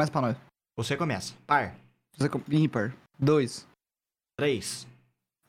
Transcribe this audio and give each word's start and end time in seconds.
Começa 0.00 0.12
pra 0.12 0.20
nós. 0.22 0.36
Você 0.78 0.96
começa. 0.96 1.34
Par. 1.46 1.74
Você 2.16 2.26
com... 2.30 2.40
ímpar. 2.50 2.94
Dois. 3.18 3.66
Três. 4.34 4.86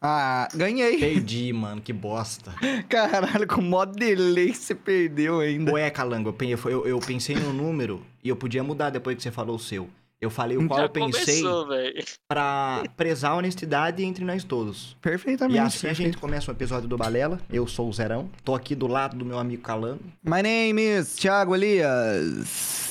Ah, 0.02 0.50
ganhei. 0.54 1.00
Perdi, 1.00 1.54
mano. 1.56 1.80
Que 1.80 1.94
bosta. 1.94 2.54
Caralho, 2.90 3.48
com 3.48 3.62
mó 3.62 3.86
delay 3.86 4.54
você 4.54 4.76
perdeu 4.76 5.40
ainda. 5.40 5.72
Ué, 5.72 5.90
Calango, 5.90 6.36
eu, 6.42 6.70
eu, 6.70 6.86
eu 6.86 7.00
pensei 7.00 7.38
no 7.38 7.54
número 7.54 8.06
e 8.22 8.28
eu 8.28 8.36
podia 8.36 8.62
mudar 8.62 8.90
depois 8.90 9.16
que 9.16 9.24
você 9.24 9.32
falou 9.32 9.56
o 9.56 9.60
seu. 9.60 9.90
Eu 10.20 10.30
falei 10.30 10.58
o 10.58 10.68
qual 10.68 10.82
Já 10.82 10.86
eu 10.86 10.90
pensei 10.90 11.42
começou, 11.42 11.68
velho. 11.68 12.04
pra 12.28 12.84
prezar 12.98 13.32
a 13.32 13.36
honestidade 13.38 14.04
entre 14.04 14.26
nós 14.26 14.44
todos. 14.44 14.98
Perfeitamente. 15.02 15.56
E 15.56 15.60
assim 15.60 15.88
a 15.88 15.90
perfeito. 15.92 16.12
gente 16.12 16.18
começa 16.20 16.52
um 16.52 16.54
episódio 16.54 16.90
do 16.90 16.98
Balela. 16.98 17.40
Eu 17.50 17.66
sou 17.66 17.88
o 17.88 17.94
Zerão. 17.94 18.30
Tô 18.44 18.54
aqui 18.54 18.76
do 18.76 18.86
lado 18.86 19.16
do 19.16 19.24
meu 19.24 19.40
amigo 19.40 19.64
Calango. 19.64 20.04
My 20.22 20.44
name 20.44 20.82
is 20.82 21.16
Thiago 21.16 21.56
Elias. 21.56 22.91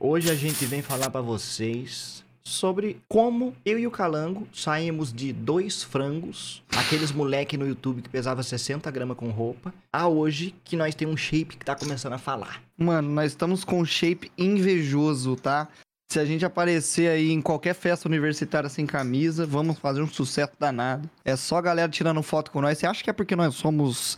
Hoje 0.00 0.30
a 0.30 0.34
gente 0.36 0.64
vem 0.64 0.80
falar 0.80 1.10
pra 1.10 1.20
vocês 1.20 2.24
sobre 2.44 3.02
como 3.08 3.52
eu 3.64 3.80
e 3.80 3.86
o 3.86 3.90
Calango 3.90 4.46
saímos 4.52 5.12
de 5.12 5.32
dois 5.32 5.82
frangos, 5.82 6.62
aqueles 6.70 7.10
moleque 7.10 7.56
no 7.56 7.66
YouTube 7.66 8.02
que 8.02 8.08
pesava 8.08 8.44
60 8.44 8.88
gramas 8.92 9.16
com 9.16 9.28
roupa, 9.30 9.74
a 9.92 10.06
hoje 10.06 10.54
que 10.62 10.76
nós 10.76 10.94
temos 10.94 11.14
um 11.14 11.16
shape 11.16 11.56
que 11.56 11.64
tá 11.64 11.74
começando 11.74 12.12
a 12.12 12.18
falar. 12.18 12.62
Mano, 12.76 13.10
nós 13.10 13.32
estamos 13.32 13.64
com 13.64 13.80
um 13.80 13.84
shape 13.84 14.30
invejoso, 14.38 15.34
tá? 15.34 15.66
Se 16.12 16.20
a 16.20 16.24
gente 16.24 16.44
aparecer 16.44 17.10
aí 17.10 17.32
em 17.32 17.42
qualquer 17.42 17.74
festa 17.74 18.08
universitária 18.08 18.68
sem 18.68 18.86
camisa, 18.86 19.44
vamos 19.44 19.80
fazer 19.80 20.00
um 20.00 20.08
sucesso 20.08 20.52
danado. 20.60 21.10
É 21.24 21.34
só 21.34 21.60
galera 21.60 21.90
tirando 21.90 22.22
foto 22.22 22.52
com 22.52 22.60
nós. 22.60 22.78
Você 22.78 22.86
acha 22.86 23.02
que 23.02 23.10
é 23.10 23.12
porque 23.12 23.34
nós 23.34 23.56
somos 23.56 24.16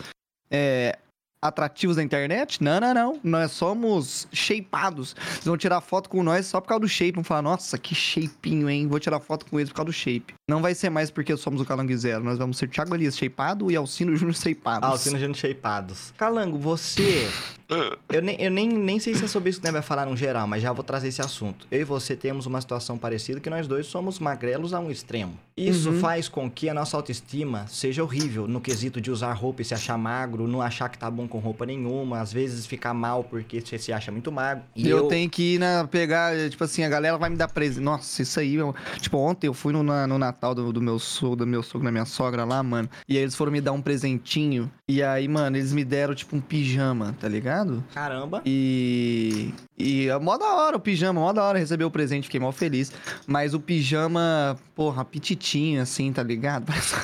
é, 0.50 0.98
atrativos 1.42 1.96
da 1.96 2.02
internet? 2.02 2.62
Não, 2.62 2.80
não, 2.80 2.94
não. 2.94 3.20
Nós 3.22 3.52
somos 3.52 4.28
shapeados. 4.32 5.14
Vocês 5.14 5.44
vão 5.44 5.56
tirar 5.56 5.80
foto 5.80 6.08
com 6.08 6.22
nós 6.22 6.46
só 6.46 6.60
por 6.60 6.68
causa 6.68 6.80
do 6.80 6.88
shape. 6.88 7.12
Vão 7.12 7.24
falar, 7.24 7.42
nossa, 7.42 7.78
que 7.78 7.94
shapinho, 7.94 8.68
hein? 8.68 8.86
Vou 8.86 9.00
tirar 9.00 9.20
foto 9.20 9.46
com 9.46 9.58
eles 9.58 9.70
por 9.70 9.76
causa 9.76 9.86
do 9.86 9.92
shape. 9.92 10.34
Não 10.48 10.60
vai 10.60 10.74
ser 10.74 10.90
mais 10.90 11.10
porque 11.10 11.36
somos 11.36 11.60
o 11.60 11.64
Calango 11.64 11.96
Zero. 11.96 12.22
Nós 12.22 12.38
vamos 12.38 12.58
ser 12.58 12.68
Thiago 12.68 12.94
Elias 12.94 13.16
shapeado 13.16 13.70
e 13.70 13.76
Alcino 13.76 14.14
Júnior 14.16 14.34
shapeados. 14.34 14.94
Os 14.94 15.00
sendo 15.00 15.34
shapeados. 15.34 16.12
Calango, 16.16 16.58
você. 16.58 17.28
Eu, 18.12 18.20
nem, 18.22 18.36
eu 18.40 18.50
nem, 18.50 18.68
nem 18.68 18.98
sei 18.98 19.14
se 19.14 19.24
é 19.24 19.28
sobre 19.28 19.50
isso 19.50 19.60
que 19.60 19.70
vai 19.70 19.82
falar 19.82 20.04
no 20.04 20.16
geral, 20.16 20.46
mas 20.46 20.60
já 20.62 20.72
vou 20.72 20.82
trazer 20.82 21.06
esse 21.08 21.22
assunto. 21.22 21.66
Eu 21.70 21.80
e 21.82 21.84
você 21.84 22.16
temos 22.16 22.44
uma 22.44 22.60
situação 22.60 22.98
parecida 22.98 23.38
que 23.38 23.48
nós 23.48 23.68
dois 23.68 23.86
somos 23.86 24.18
magrelos 24.18 24.74
a 24.74 24.80
um 24.80 24.90
extremo. 24.90 25.38
Isso 25.56 25.90
Uhum. 25.90 26.00
faz 26.00 26.28
com 26.28 26.50
que 26.50 26.68
a 26.68 26.74
nossa 26.74 26.96
autoestima 26.96 27.66
seja 27.68 28.02
horrível 28.02 28.48
no 28.48 28.60
quesito 28.60 29.00
de 29.00 29.10
usar 29.12 29.32
roupa 29.34 29.62
e 29.62 29.64
se 29.64 29.74
achar 29.74 29.96
magro, 29.96 30.48
não 30.48 30.60
achar 30.60 30.88
que 30.88 30.98
tá 30.98 31.08
bom 31.10 31.28
com 31.28 31.38
roupa 31.38 31.64
nenhuma, 31.64 32.20
às 32.20 32.32
vezes 32.32 32.66
ficar 32.66 32.92
mal 32.94 33.22
porque 33.22 33.60
você 33.60 33.78
se 33.78 33.92
acha 33.92 34.10
muito 34.10 34.32
magro. 34.32 34.64
E 34.74 34.88
eu, 34.88 35.04
tenho 35.06 35.30
que 35.30 35.54
ir 35.54 35.58
na, 35.60 35.86
pegar, 35.86 36.34
tipo 36.50 36.64
assim, 36.64 36.82
a 36.82 36.88
galera 36.88 37.16
vai 37.16 37.30
me 37.30 37.36
dar 37.36 37.48
presente. 37.48 37.84
Nossa, 37.84 38.22
isso 38.22 38.40
aí, 38.40 38.56
eu- 38.56 38.74
tipo, 39.00 39.18
ontem 39.18 39.46
eu 39.46 39.54
fui 39.54 39.72
no, 39.72 39.82
no 39.84 40.18
Natal 40.18 40.52
do, 40.54 40.72
do 40.72 40.80
meu 40.82 40.98
sogro, 40.98 41.36
do 41.36 41.46
meu 41.46 41.62
sogro, 41.62 41.84
da 41.84 41.92
minha 41.92 42.04
sogra 42.06 42.44
lá, 42.44 42.60
mano. 42.62 42.88
E 43.08 43.16
aí 43.16 43.22
eles 43.22 43.36
foram 43.36 43.52
me 43.52 43.60
dar 43.60 43.72
um 43.72 43.80
presentinho. 43.82 44.70
E 44.88 45.00
aí, 45.02 45.28
mano, 45.28 45.56
eles 45.56 45.72
me 45.72 45.84
deram, 45.84 46.14
tipo, 46.14 46.34
um 46.34 46.40
pijama, 46.40 47.14
tá 47.20 47.28
ligado? 47.28 47.59
Caramba. 47.94 48.42
E. 48.44 49.52
E 49.78 50.08
é 50.08 50.18
mó 50.18 50.36
da 50.36 50.54
hora 50.54 50.76
o 50.76 50.80
pijama, 50.80 51.20
mó 51.20 51.32
da 51.32 51.42
hora 51.42 51.58
receber 51.58 51.84
o 51.84 51.90
presente, 51.90 52.24
fiquei 52.24 52.38
mó 52.40 52.52
feliz. 52.52 52.92
Mas 53.26 53.54
o 53.54 53.60
pijama, 53.60 54.56
porra, 54.74 55.04
pititinho, 55.04 55.80
assim, 55.80 56.12
tá 56.12 56.22
ligado? 56.22 56.66
Parece, 56.70 56.94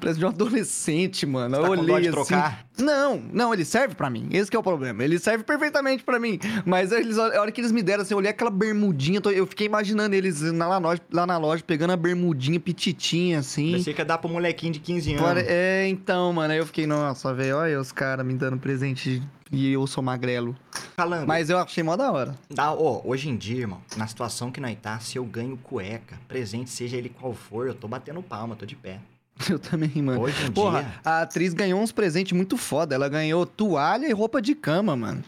parece 0.00 0.18
de 0.18 0.24
um 0.24 0.28
adolescente, 0.28 1.24
mano. 1.24 1.56
Tá 1.56 1.62
eu 1.62 1.66
com 1.66 1.70
olhei 1.70 1.86
dó 1.86 1.98
de 2.00 2.08
assim. 2.08 2.14
trocar? 2.16 2.65
Não, 2.78 3.22
não, 3.32 3.54
ele 3.54 3.64
serve 3.64 3.94
pra 3.94 4.10
mim. 4.10 4.28
Esse 4.30 4.50
que 4.50 4.56
é 4.56 4.60
o 4.60 4.62
problema. 4.62 5.02
Ele 5.02 5.18
serve 5.18 5.44
perfeitamente 5.44 6.04
pra 6.04 6.18
mim. 6.18 6.38
Mas 6.64 6.92
eles, 6.92 7.18
a 7.18 7.40
hora 7.40 7.50
que 7.50 7.60
eles 7.60 7.72
me 7.72 7.82
deram, 7.82 8.02
assim, 8.02 8.14
eu 8.14 8.18
olhei 8.18 8.30
aquela 8.30 8.50
bermudinha, 8.50 9.20
eu 9.34 9.46
fiquei 9.46 9.66
imaginando 9.66 10.14
eles 10.14 10.42
lá 10.42 10.68
na 10.68 10.78
loja, 10.78 11.02
lá 11.12 11.26
na 11.26 11.38
loja 11.38 11.62
pegando 11.66 11.92
a 11.92 11.96
bermudinha 11.96 12.60
pititinha, 12.60 13.38
assim. 13.38 13.72
Parecia 13.72 13.94
que 13.94 14.00
ia 14.00 14.04
dar 14.04 14.18
pro 14.18 14.28
molequinho 14.28 14.72
de 14.72 14.80
15 14.80 15.14
anos. 15.14 15.44
É, 15.46 15.86
então, 15.88 16.32
mano, 16.32 16.52
aí 16.52 16.58
eu 16.58 16.66
fiquei, 16.66 16.86
nossa, 16.86 17.32
velho, 17.32 17.56
olha 17.56 17.80
os 17.80 17.92
caras 17.92 18.24
me 18.26 18.34
dando 18.34 18.58
presente 18.58 19.22
e 19.50 19.72
eu 19.72 19.86
sou 19.86 20.02
magrelo. 20.02 20.56
Calango, 20.96 21.26
Mas 21.26 21.50
eu 21.50 21.58
achei 21.58 21.82
mó 21.82 21.96
da 21.96 22.10
hora. 22.10 22.34
Dá, 22.50 22.72
ó, 22.72 23.00
hoje 23.04 23.28
em 23.28 23.36
dia, 23.36 23.60
irmão, 23.60 23.80
na 23.96 24.06
situação 24.06 24.50
que 24.50 24.60
nós 24.60 24.76
tá, 24.80 24.98
se 24.98 25.16
eu 25.16 25.24
ganho 25.24 25.56
cueca, 25.56 26.18
presente, 26.28 26.70
seja 26.70 26.96
ele 26.96 27.08
qual 27.08 27.32
for, 27.32 27.66
eu 27.66 27.74
tô 27.74 27.86
batendo 27.88 28.22
palma, 28.22 28.56
tô 28.56 28.66
de 28.66 28.76
pé. 28.76 29.00
Eu 29.50 29.58
também, 29.58 30.02
mano. 30.02 30.20
Hoje 30.20 30.46
em 30.46 30.52
Porra, 30.52 30.82
dia. 30.82 31.00
a 31.04 31.22
atriz 31.22 31.52
ganhou 31.52 31.80
uns 31.80 31.92
presentes 31.92 32.32
muito 32.32 32.56
foda. 32.56 32.94
Ela 32.94 33.08
ganhou 33.08 33.44
toalha 33.46 34.06
e 34.06 34.12
roupa 34.12 34.40
de 34.40 34.54
cama, 34.54 34.96
mano. 34.96 35.22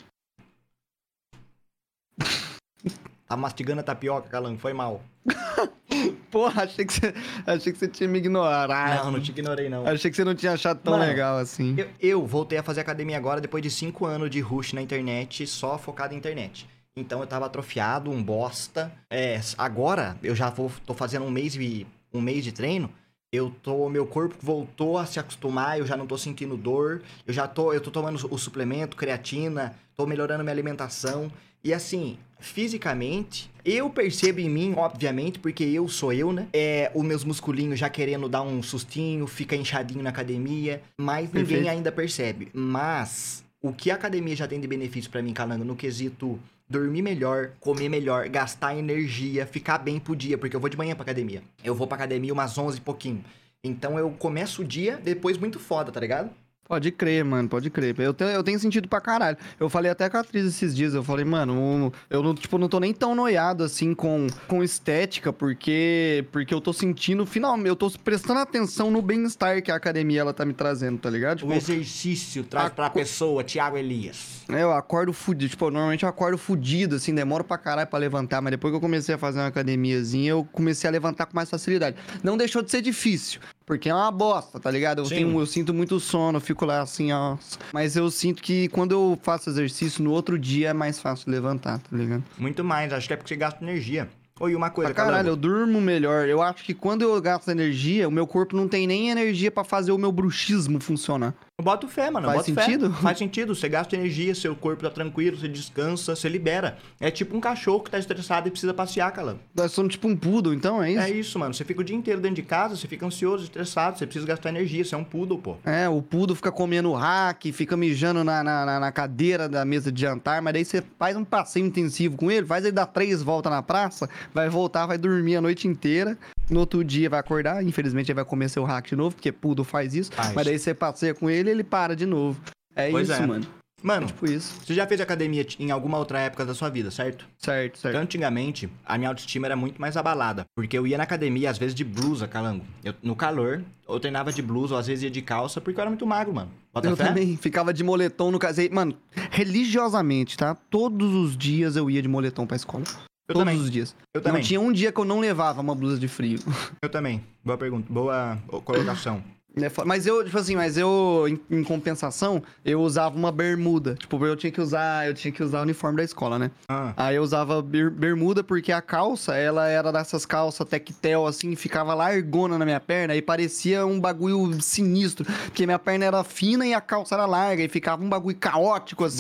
Tá 3.29 3.37
mastigando 3.37 3.81
a 3.81 3.85
tapioca, 3.85 4.29
Calango, 4.29 4.59
foi 4.59 4.73
mal. 4.73 5.03
Porra, 6.31 6.63
achei 6.63 6.85
que 6.87 6.93
você, 6.93 7.15
achei 7.47 7.73
que 7.73 7.79
você 7.79 7.89
tinha 7.89 8.09
me 8.09 8.19
ignorado. 8.19 9.05
Não, 9.05 9.13
não 9.13 9.21
te 9.21 9.31
ignorei, 9.31 9.69
não. 9.69 9.87
Achei 9.87 10.11
que 10.11 10.17
você 10.17 10.25
não 10.25 10.35
tinha 10.35 10.53
achado 10.53 10.81
tão 10.81 10.95
Mano, 10.95 11.05
legal 11.05 11.37
assim. 11.37 11.75
Eu, 11.77 11.89
eu 12.01 12.27
voltei 12.27 12.59
a 12.59 12.63
fazer 12.63 12.81
academia 12.81 13.19
agora 13.19 13.41
depois 13.41 13.63
de 13.63 13.71
cinco 13.71 14.07
anos 14.07 14.31
de 14.31 14.41
rush 14.41 14.73
na 14.73 14.81
internet, 14.81 15.47
só 15.47 15.77
focado 15.77 16.15
em 16.15 16.17
internet. 16.17 16.67
Então 16.97 17.21
eu 17.21 17.27
tava 17.27 17.45
atrofiado, 17.47 18.11
um 18.11 18.23
bosta. 18.23 18.91
É, 19.11 19.39
agora 19.59 20.17
eu 20.23 20.35
já 20.35 20.49
vou, 20.49 20.73
tô 20.87 20.95
fazendo 20.95 21.27
um 21.27 21.31
mês 21.31 21.55
e 21.55 21.87
um 22.13 22.23
mês 22.23 22.43
de 22.43 22.53
treino. 22.53 22.91
Eu 23.31 23.51
tô, 23.63 23.91
meu 23.91 24.07
corpo 24.07 24.35
voltou 24.41 24.97
a 24.97 25.05
se 25.05 25.21
acostumar, 25.21 25.79
eu 25.79 25.87
já 25.87 25.99
não 25.99 26.07
tô 26.07 26.17
sentindo 26.17 26.57
dor. 26.57 27.03
Eu 27.27 27.35
já 27.35 27.47
tô, 27.47 27.75
eu 27.75 27.81
tô 27.81 27.91
tomando 27.91 28.17
o 28.31 28.39
suplemento, 28.39 28.97
creatina, 28.97 29.75
tô 29.95 30.07
melhorando 30.07 30.43
minha 30.43 30.53
alimentação. 30.53 31.31
E 31.63 31.75
assim, 31.75 32.17
fisicamente, 32.41 33.51
eu 33.63 33.91
percebo 33.91 34.41
em 34.41 34.49
mim, 34.49 34.73
obviamente, 34.75 35.39
porque 35.39 35.63
eu 35.63 35.87
sou 35.89 36.11
eu, 36.11 36.33
né? 36.33 36.49
É, 36.55 36.91
os 36.95 37.05
meus 37.05 37.23
musculinhos 37.23 37.79
já 37.79 37.91
querendo 37.91 38.31
dar 38.31 38.41
um 38.41 38.63
sustinho, 38.63 39.27
fica 39.27 39.55
inchadinho 39.55 40.03
na 40.03 40.09
academia, 40.09 40.81
mas 40.99 41.27
ninguém 41.31 41.45
Perfeito. 41.45 41.69
ainda 41.69 41.93
percebe. 41.93 42.49
Mas 42.55 43.45
o 43.61 43.75
que 43.75 43.91
a 43.91 43.95
academia 43.97 44.37
já 44.37 44.49
tem 44.49 44.59
de 44.59 44.67
benefício 44.67 45.11
pra 45.11 45.21
mim, 45.21 45.35
Calango, 45.35 45.65
no 45.65 45.77
quesito 45.77 46.41
dormir 46.69 47.03
melhor, 47.03 47.53
comer 47.61 47.89
melhor, 47.89 48.29
gastar 48.29 48.77
energia, 48.77 49.47
ficar 49.47 49.79
bem 49.79 49.99
pro 49.99 50.15
dia, 50.15 50.37
porque 50.37 50.55
eu 50.55 50.61
vou 50.61 50.69
de 50.69 50.77
manhã 50.77 50.95
pra 50.95 51.03
academia. 51.03 51.43
Eu 51.65 51.75
vou 51.75 51.87
pra 51.87 51.97
academia 51.97 52.33
umas 52.33 52.57
11 52.57 52.79
e 52.79 52.81
pouquinho. 52.81 53.25
Então 53.65 53.99
eu 53.99 54.11
começo 54.11 54.63
o 54.63 54.65
dia 54.65 54.97
depois 54.97 55.37
muito 55.39 55.59
foda, 55.59 55.91
tá 55.91 55.99
ligado? 55.99 56.31
Pode 56.69 56.93
crer, 56.93 57.25
mano, 57.25 57.49
pode 57.49 57.71
crer. 57.71 57.99
Eu 57.99 58.13
tenho, 58.13 58.31
eu 58.31 58.45
tenho 58.45 58.59
sentido 58.59 58.87
pra 58.87 59.01
caralho. 59.01 59.39
Eu 59.59 59.71
falei 59.71 59.91
até 59.91 60.11
com 60.11 60.19
a 60.19 60.21
atriz 60.21 60.45
esses 60.45 60.77
dias, 60.77 60.93
eu 60.93 61.03
falei, 61.03 61.25
mano, 61.25 61.91
eu 62.11 62.23
não, 62.23 62.35
tipo, 62.35 62.59
não 62.59 62.69
tô 62.69 62.79
nem 62.79 62.93
tão 62.93 63.15
noiado 63.15 63.65
assim 63.65 63.95
com, 63.95 64.27
com 64.47 64.63
estética, 64.63 65.33
porque 65.33 66.27
porque 66.31 66.53
eu 66.53 66.61
tô 66.61 66.75
sentindo, 66.75 67.25
finalmente, 67.25 67.69
eu 67.69 67.77
tô 67.77 67.91
prestando 68.05 68.41
atenção 68.41 68.91
no 68.91 69.01
bem-estar 69.01 69.63
que 69.63 69.73
a 69.73 69.77
academia 69.77 70.21
ela 70.21 70.35
tá 70.35 70.45
me 70.45 70.53
trazendo, 70.53 70.99
tá 70.99 71.09
ligado? 71.09 71.39
Tipo, 71.39 71.51
O 71.51 71.55
exercício 71.55 72.45
traz 72.45 72.67
a 72.67 72.71
pra 72.71 72.91
pessoa, 72.91 73.43
Thiago 73.43 73.79
Elias. 73.79 74.43
É, 74.51 74.63
eu 74.63 74.73
acordo 74.73 75.13
fudido. 75.15 75.49
Tipo, 75.49 75.71
normalmente 75.71 76.03
eu 76.03 76.09
acordo 76.09 76.37
fudido, 76.37 76.97
assim, 76.97 77.15
demoro 77.15 77.45
pra 77.45 77.57
caralho 77.57 77.89
pra 77.89 77.99
levantar, 77.99 78.43
mas 78.43 78.51
depois 78.51 78.73
que 78.73 78.77
eu 78.77 78.81
comecei 78.81 79.15
a 79.15 79.19
fazer 79.19 79.39
uma 79.39 79.47
academiazinha, 79.47 80.33
eu 80.33 80.47
comecei 80.53 80.87
a 80.87 80.91
levantar 80.91 81.25
com 81.25 81.35
mais 81.35 81.49
facilidade. 81.49 81.97
Não 82.23 82.37
deixou 82.37 82.61
de 82.61 82.71
ser 82.71 82.83
difícil, 82.83 83.41
porque 83.69 83.91
é 83.91 83.95
uma 83.95 84.11
bosta, 84.11 84.59
tá 84.59 84.71
ligado? 84.71 85.03
Eu, 85.03 85.09
tenho, 85.11 85.39
eu 85.39 85.45
sinto 85.45 85.75
muito 85.75 86.01
sono, 86.01 86.41
fico 86.41 86.65
lá 86.65 86.81
assim, 86.81 87.13
ó. 87.13 87.37
Mas 87.71 87.97
eu 87.97 88.11
sinto 88.11 88.43
que 88.43 88.67
quando 88.69 88.93
eu 88.93 89.19
faço 89.23 89.51
exercício, 89.51 90.03
no 90.03 90.11
outro 90.11 90.39
dia 90.39 90.71
é 90.71 90.73
mais 90.73 90.99
fácil 90.99 91.31
levantar, 91.31 91.79
tá 91.79 91.95
ligado? 91.95 92.25
Muito 92.39 92.65
mais, 92.65 92.95
acho 92.95 93.07
que 93.07 93.13
é 93.13 93.17
porque 93.17 93.29
você 93.29 93.37
gasta 93.37 93.63
energia. 93.63 94.09
Oi, 94.41 94.55
uma 94.55 94.71
coisa, 94.71 94.95
Pra 94.95 95.05
caralho, 95.05 95.29
eu 95.29 95.37
durmo 95.37 95.83
melhor. 95.83 96.27
Eu 96.27 96.41
acho 96.41 96.65
que 96.65 96.73
quando 96.73 97.03
eu 97.03 97.21
gasto 97.21 97.51
energia, 97.51 98.09
o 98.09 98.11
meu 98.11 98.27
corpo 98.27 98.57
não 98.57 98.67
tem 98.67 98.87
nem 98.87 99.11
energia 99.11 99.51
pra 99.51 99.65
fazer 99.65 99.93
o 99.93 99.99
meu 99.99 100.11
bruxismo 100.11 100.81
funcionar. 100.81 101.35
Bota 101.61 101.89
fé, 101.89 102.09
mano. 102.09 102.29
Faz 102.29 102.45
sentido? 102.45 102.89
Fé. 102.95 103.03
Faz 103.03 103.19
sentido. 103.19 103.53
Você 103.53 103.69
gasta 103.69 103.97
energia, 103.97 104.33
seu 104.33 104.55
corpo 104.55 104.85
tá 104.85 104.91
tranquilo, 104.91 105.37
você 105.37 105.49
descansa, 105.49 106.15
você 106.15 106.29
libera. 106.29 106.79
É 107.01 107.11
tipo 107.11 107.37
um 107.37 107.41
cachorro 107.41 107.81
que 107.81 107.91
tá 107.91 107.99
estressado 107.99 108.47
e 108.47 108.51
precisa 108.53 108.73
passear, 108.73 109.11
Calango. 109.11 109.41
Nós 109.57 109.73
somos 109.73 109.93
tipo 109.95 110.07
um 110.07 110.15
poodle, 110.17 110.55
então 110.55 110.81
é 110.81 110.93
isso? 110.93 111.01
É 111.03 111.11
isso, 111.11 111.37
mano. 111.37 111.53
Você 111.53 111.65
fica 111.65 111.81
o 111.81 111.85
dia 111.85 111.97
inteiro 111.97 112.21
dentro 112.21 112.37
de 112.37 112.43
casa, 112.43 112.77
você 112.77 112.87
fica 112.87 113.05
ansioso, 113.05 113.43
estressado, 113.43 113.99
você 113.99 114.07
precisa 114.07 114.25
gastar 114.25 114.51
energia. 114.51 114.85
Você 114.85 114.95
é 114.95 114.99
um 114.99 115.03
poodle, 115.03 115.39
pô. 115.39 115.57
É, 115.65 115.89
o 115.89 116.01
Pudo 116.01 116.37
fica 116.37 116.53
comendo 116.53 116.93
hack, 116.93 117.43
fica 117.53 117.77
mijando 117.77 118.23
na, 118.23 118.45
na, 118.45 118.65
na- 118.65 118.79
na 118.81 118.93
cadeira 118.93 119.49
da 119.49 119.65
mesa 119.65 119.91
de 119.91 120.01
jantar, 120.01 120.41
mas 120.41 120.53
daí 120.53 120.65
você 120.65 120.81
faz 120.97 121.17
um 121.17 121.25
passeio 121.25 121.67
intensivo 121.67 122.17
com 122.17 122.31
ele, 122.31 122.47
faz 122.47 122.65
ele 122.65 122.73
dar 122.73 122.87
três 122.87 123.21
voltas 123.21 123.51
na 123.51 123.63
praça, 123.65 124.09
vai 124.33 124.49
voltar, 124.49 124.87
vai 124.87 124.97
dormir 124.97 125.35
a 125.37 125.41
noite 125.41 125.67
inteira. 125.67 126.17
No 126.51 126.61
outro 126.61 126.83
dia 126.83 127.11
vai 127.11 127.21
acordar, 127.21 127.63
infelizmente 127.65 128.09
ele 128.11 128.15
vai 128.17 128.25
comer 128.25 128.49
seu 128.49 128.65
hack 128.65 128.89
de 128.89 128.97
novo, 128.97 129.15
porque 129.17 129.31
Pudo 129.33 129.65
faz 129.65 129.95
isso. 129.95 130.13
Faz. 130.13 130.33
Mas 130.35 130.47
daí 130.47 130.59
você 130.59 130.73
passeia 130.75 131.15
com 131.15 131.29
ele 131.29 131.51
e 131.51 131.53
ele 131.53 131.65
para 131.65 131.95
de 131.95 132.07
novo. 132.07 132.41
É 132.75 132.91
Pois 132.91 133.09
isso, 133.09 133.23
é. 133.23 133.27
mano. 133.27 133.47
Mano, 133.81 134.09
Tipo 134.09 134.27
isso. 134.27 134.55
você 134.65 134.75
já 134.75 134.85
fez 134.89 135.01
academia 135.01 135.47
em 135.57 135.71
alguma 135.71 135.99
outra 135.99 136.19
época 136.19 136.45
da 136.45 136.53
sua 136.53 136.69
vida, 136.69 136.91
certo? 136.91 137.25
Certo, 137.39 137.79
certo. 137.79 137.95
Antigamente, 137.95 138.69
a 138.85 138.99
minha 138.99 139.09
autoestima 139.09 139.47
era 139.47 139.55
muito 139.55 139.81
mais 139.81 139.97
abalada. 139.97 140.45
Porque 140.57 140.77
eu 140.77 140.85
ia 140.85 140.99
na 140.99 141.05
academia, 141.05 141.49
às 141.49 141.59
vezes, 141.59 141.77
de 141.77 141.85
blusa, 141.85 142.27
calango. 142.27 142.65
Eu, 142.83 142.93
no 143.01 143.15
calor, 143.15 143.63
eu 143.89 144.01
treinava 144.01 144.33
de 144.33 144.43
blusa, 144.43 144.75
ou 144.75 144.81
às 144.81 144.89
vezes 144.89 145.05
ia 145.05 145.11
de 145.11 145.23
calça, 145.23 145.61
porque 145.61 145.79
eu 145.79 145.83
era 145.83 145.91
muito 145.91 146.05
magro, 146.05 146.35
mano. 146.35 146.51
Bota 146.75 146.89
Eu 146.89 146.97
fé? 146.97 147.05
também 147.07 147.37
ficava 147.37 147.73
de 147.73 147.85
moletom 147.85 148.33
no 148.33 148.39
casei. 148.41 148.69
Mano, 148.69 148.97
religiosamente, 149.31 150.37
tá? 150.37 150.57
Todos 150.57 151.15
os 151.15 151.37
dias 151.37 151.77
eu 151.77 151.89
ia 151.89 152.03
de 152.03 152.09
moletom 152.09 152.47
pra 152.47 152.57
escola. 152.57 152.83
Eu 153.29 153.35
Todos 153.35 153.47
também. 153.51 153.61
os 153.63 153.71
dias. 153.71 153.95
Eu 154.15 154.23
também. 154.23 154.41
Não 154.41 154.47
tinha 154.49 154.61
um 154.61 154.73
dia 154.73 154.91
que 154.91 154.99
eu 154.99 155.05
não 155.05 155.21
levava 155.21 155.61
uma 155.61 155.75
blusa 155.75 155.99
de 155.99 156.09
frio. 156.09 156.39
Eu 156.83 156.89
também. 156.89 157.23
Boa 157.45 157.59
pergunta. 157.59 157.93
Boa 157.93 158.39
colocação. 158.65 159.23
É 159.57 159.69
foda. 159.69 159.89
Mas 159.89 160.07
eu, 160.07 160.25
tipo 160.25 160.39
assim, 160.39 160.55
mas 160.55 160.77
eu, 160.77 161.25
em, 161.29 161.41
em 161.59 161.65
compensação, 161.65 162.41
eu 162.65 162.81
usava 162.81 163.17
uma 163.17 163.33
bermuda. 163.33 163.95
Tipo, 163.97 164.25
eu 164.25 164.37
tinha 164.37 164.53
que 164.53 164.61
usar, 164.61 165.09
eu 165.09 165.15
tinha 165.15 165.33
que 165.33 165.43
usar 165.43 165.61
o 165.61 165.63
uniforme 165.63 165.97
da 165.97 166.05
escola, 166.05 166.39
né? 166.39 166.51
Ah, 166.69 166.93
Aí 166.97 167.17
eu 167.17 167.23
usava 167.23 167.61
ber- 167.61 167.91
bermuda 167.91 168.45
porque 168.45 168.71
a 168.71 168.81
calça, 168.81 169.35
ela 169.35 169.67
era 169.67 169.91
dessas 169.91 170.25
calças 170.25 170.67
tectel, 170.69 171.27
assim, 171.27 171.57
ficava 171.57 171.93
largona 171.95 172.57
na 172.57 172.65
minha 172.65 172.79
perna 172.79 173.17
e 173.17 173.23
parecia 173.23 173.85
um 173.85 173.99
bagulho 173.99 174.61
sinistro. 174.63 175.25
Porque 175.47 175.67
minha 175.67 175.79
perna 175.79 176.05
era 176.05 176.23
fina 176.23 176.65
e 176.65 176.73
a 176.73 176.81
calça 176.81 177.17
era 177.17 177.27
larga 177.27 177.63
e 177.65 177.69
ficava 177.69 178.05
um 178.05 178.09
bagulho 178.09 178.37
caótico, 178.37 179.05
assim. 179.05 179.17